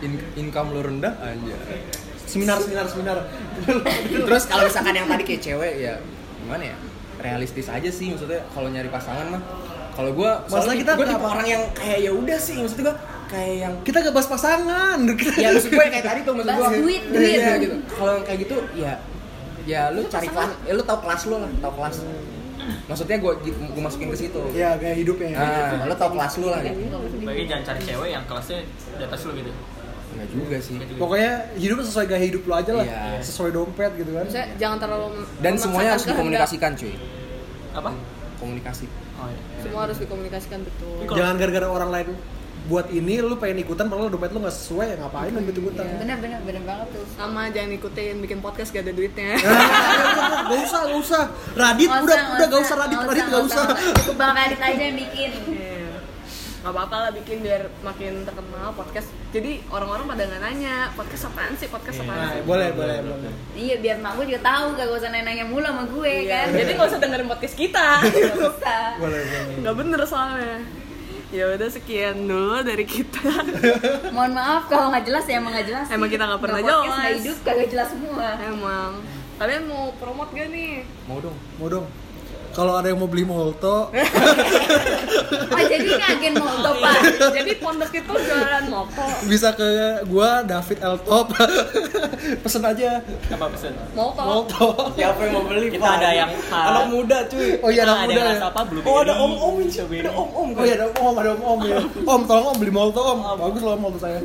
[0.00, 1.56] in- income lu rendah aja.
[2.22, 3.18] Seminar seminar seminar.
[4.26, 5.94] Terus kalau misalkan yang tadi kayak cewek ya
[6.38, 6.76] gimana ya?
[7.18, 9.42] Realistis aja sih maksudnya kalau nyari pasangan mah.
[9.90, 12.84] Kalau gua Masalah soalnya kita gua tipe apa- orang yang kayak ya udah sih maksudnya
[12.86, 12.96] gua
[13.30, 14.98] kayak yang Kita gak bahas pasangan.
[15.42, 17.38] ya maksud gue kayak tadi tuh maksud Bahas gue duit, duit.
[17.38, 17.76] Iya, gitu.
[17.94, 18.94] Kalau yang kayak gitu ya
[19.68, 21.96] ya lu cari kelas, ya lu tahu kelas lu lah, tahu kelas.
[22.90, 24.42] Maksudnya gue gue masukin ke situ.
[24.56, 25.28] Ya gaya hidupnya.
[25.36, 25.78] ya.
[25.78, 26.78] Nah, lu tahu kelas lu lah gitu.
[27.22, 28.58] Bagi jangan cari cewek yang kelasnya
[28.98, 29.52] di atas lu gitu.
[30.10, 30.74] Enggak juga sih.
[30.98, 32.84] Pokoknya hidup sesuai gaya hidup lu aja lah.
[32.84, 33.22] Iya.
[33.22, 34.26] Sesuai dompet gitu kan.
[34.26, 35.06] Maksudnya jangan terlalu
[35.38, 36.94] Dan semuanya harus dikomunikasikan, cuy.
[37.78, 37.90] Apa?
[38.42, 38.90] Komunikasi.
[39.20, 39.40] Oh iya.
[39.60, 42.08] semua harus dikomunikasikan betul Jangan gara-gara orang lain
[42.70, 45.84] buat ini lu pengen ikutan padahal dompet lu gak sesuai ya ngapain lu ikut ikutan
[45.98, 47.04] bener bener bener banget tuh.
[47.12, 49.34] Sama jangan ikutin bikin podcast gak ada duitnya.
[50.46, 51.22] Gak usah, gak usah.
[51.52, 53.64] Radit Nggak udah, usah, udah gak usah Radit, nggak Radit gak usah.
[53.92, 55.30] cukup bang Radit aja yang bikin.
[55.48, 55.78] Iya.
[56.60, 59.08] nggak apa-apa lah bikin biar makin terkenal podcast.
[59.30, 62.42] Jadi orang-orang pada nggak nanya podcast apaan sih podcast apaan Nah, sih?
[62.44, 63.32] Boleh, boleh, boleh.
[63.56, 66.46] iya biar mak gue juga tahu gak usah nanya mulu sama gue Iya, kan?
[66.54, 67.88] Jadi nggak usah dengerin podcast kita.
[68.04, 68.84] Nggak usah.
[68.96, 69.56] Boleh, boleh.
[69.58, 70.54] nggak bener soalnya
[71.30, 73.22] ya udah sekian dulu dari kita
[74.14, 76.90] mohon maaf kalau nggak jelas ya emang nggak jelas Emang kita nggak pernah jelas.
[76.90, 78.90] nggak hidup kagak jelas semua emang
[79.38, 81.36] kalian mau promote gak nih Mau dong.
[81.56, 81.86] Mau dong.
[82.50, 86.94] Kalau ada yang mau beli Molto, oh jadi ini agen Molto pak
[87.30, 89.68] jadi pondok itu jualan motor bisa ke
[90.10, 91.30] gua David L Top.
[92.42, 92.98] Pesen aja
[93.30, 93.72] Apa pesen?
[93.94, 94.66] motor Molto.
[94.98, 95.70] Siapa yang mau beli?
[95.70, 97.62] Kita ada yang anak muda, cuy.
[97.62, 98.48] Oh iya, anak ada muda yang ya.
[98.50, 98.60] apa?
[98.66, 98.90] Blueberry.
[98.90, 99.70] Oh, ada om-om ini.
[99.70, 100.00] Strawberry.
[100.02, 101.76] Ada om-om Oh iya, ada om, ada om, om ya.
[102.02, 103.18] Om, tolong om beli Molto om.
[103.38, 104.20] Bagus loh Molto saya.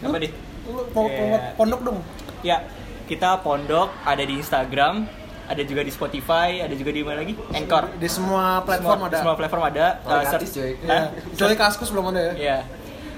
[0.00, 0.30] Apa deh?
[0.70, 1.58] Lu mau Iya.
[1.58, 1.98] pondok dong.
[2.40, 2.62] Ya,
[3.04, 5.04] kita pondok ada di Instagram,
[5.50, 7.34] ada juga di Spotify, ada juga di mana lagi?
[7.50, 7.90] Anchor.
[7.96, 9.18] Di semua platform semua, ada.
[9.18, 9.86] Semua platform ada.
[10.00, 10.72] Oh, Uh, gratis, search- cuy.
[10.80, 11.00] Iya.
[11.28, 12.32] Kecuali Kaskus belum ada ya.
[12.36, 12.58] Iya.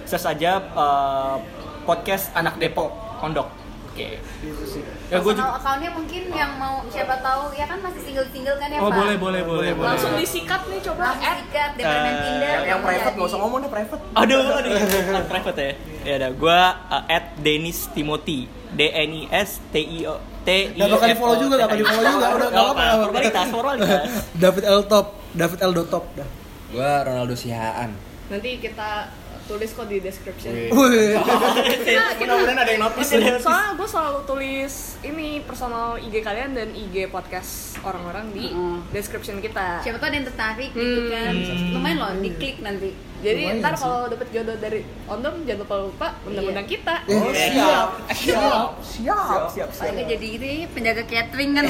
[0.02, 1.36] Search aja uh,
[1.82, 3.52] podcast anak Depok Pondok.
[3.86, 4.16] Oke.
[4.40, 4.82] Gitu sih.
[5.06, 5.52] Ya gue juga.
[5.52, 8.96] accountnya mungkin yang mau siapa tahu ya kan masih single single kan ya Oh pak
[8.96, 9.84] boleh boleh boleh boleh.
[9.86, 13.28] langsung disikat nih coba langsung add sikat daripada main Eh, Tinder Yang, yang private nggak
[13.28, 14.02] usah ngomong deh private.
[14.16, 15.24] Aduh, aduh, aduh.
[15.32, 15.72] private ya.
[16.02, 18.48] Ya udah, gua uh, at Dennis Timothy.
[18.72, 21.66] D N I S T I O T I Gak bakal di follow juga, gak
[21.66, 22.26] bakal di follow juga.
[22.28, 22.82] Udah, gak apa-apa.
[23.01, 24.01] Formalitas, formalitas.
[24.43, 26.28] David L Top, David L Top dah.
[26.68, 27.90] Gua Ronaldo Sihaan.
[28.24, 29.12] nanti kita
[29.43, 31.18] tulis kok di description Wih.
[32.16, 33.12] Mudah-mudahan ada yang notice.
[33.38, 34.72] soalnya gue selalu tulis
[35.03, 38.49] ini personal IG kalian dan IG podcast orang-orang di
[38.88, 41.12] description kita siapa tahu ada yang tertarik gitu Hmm.
[41.12, 41.34] kan
[41.72, 46.06] lumayan loh diklik nanti jadi Lumayan ntar kalau dapet jodoh dari ondom jangan lupa lupa
[46.22, 46.72] undang-undang Iya.
[46.72, 46.94] kita.
[47.02, 47.88] Eh, Oh, siap.
[48.10, 48.70] siap.
[48.82, 49.42] Siap.
[49.48, 51.64] siap, paling nggak jadi gitu ya penjaga catering kan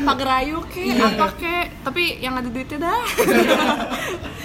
[0.00, 1.54] pagerayu ke apa ke?
[1.82, 3.02] Tapi yang ada duitnya dah.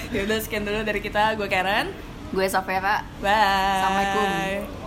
[0.10, 1.34] Ya udah sekian dulu dari kita.
[1.34, 1.90] Gue Karen.
[2.30, 3.34] Gue Safera bye.
[3.34, 4.83] Assalamualaikum.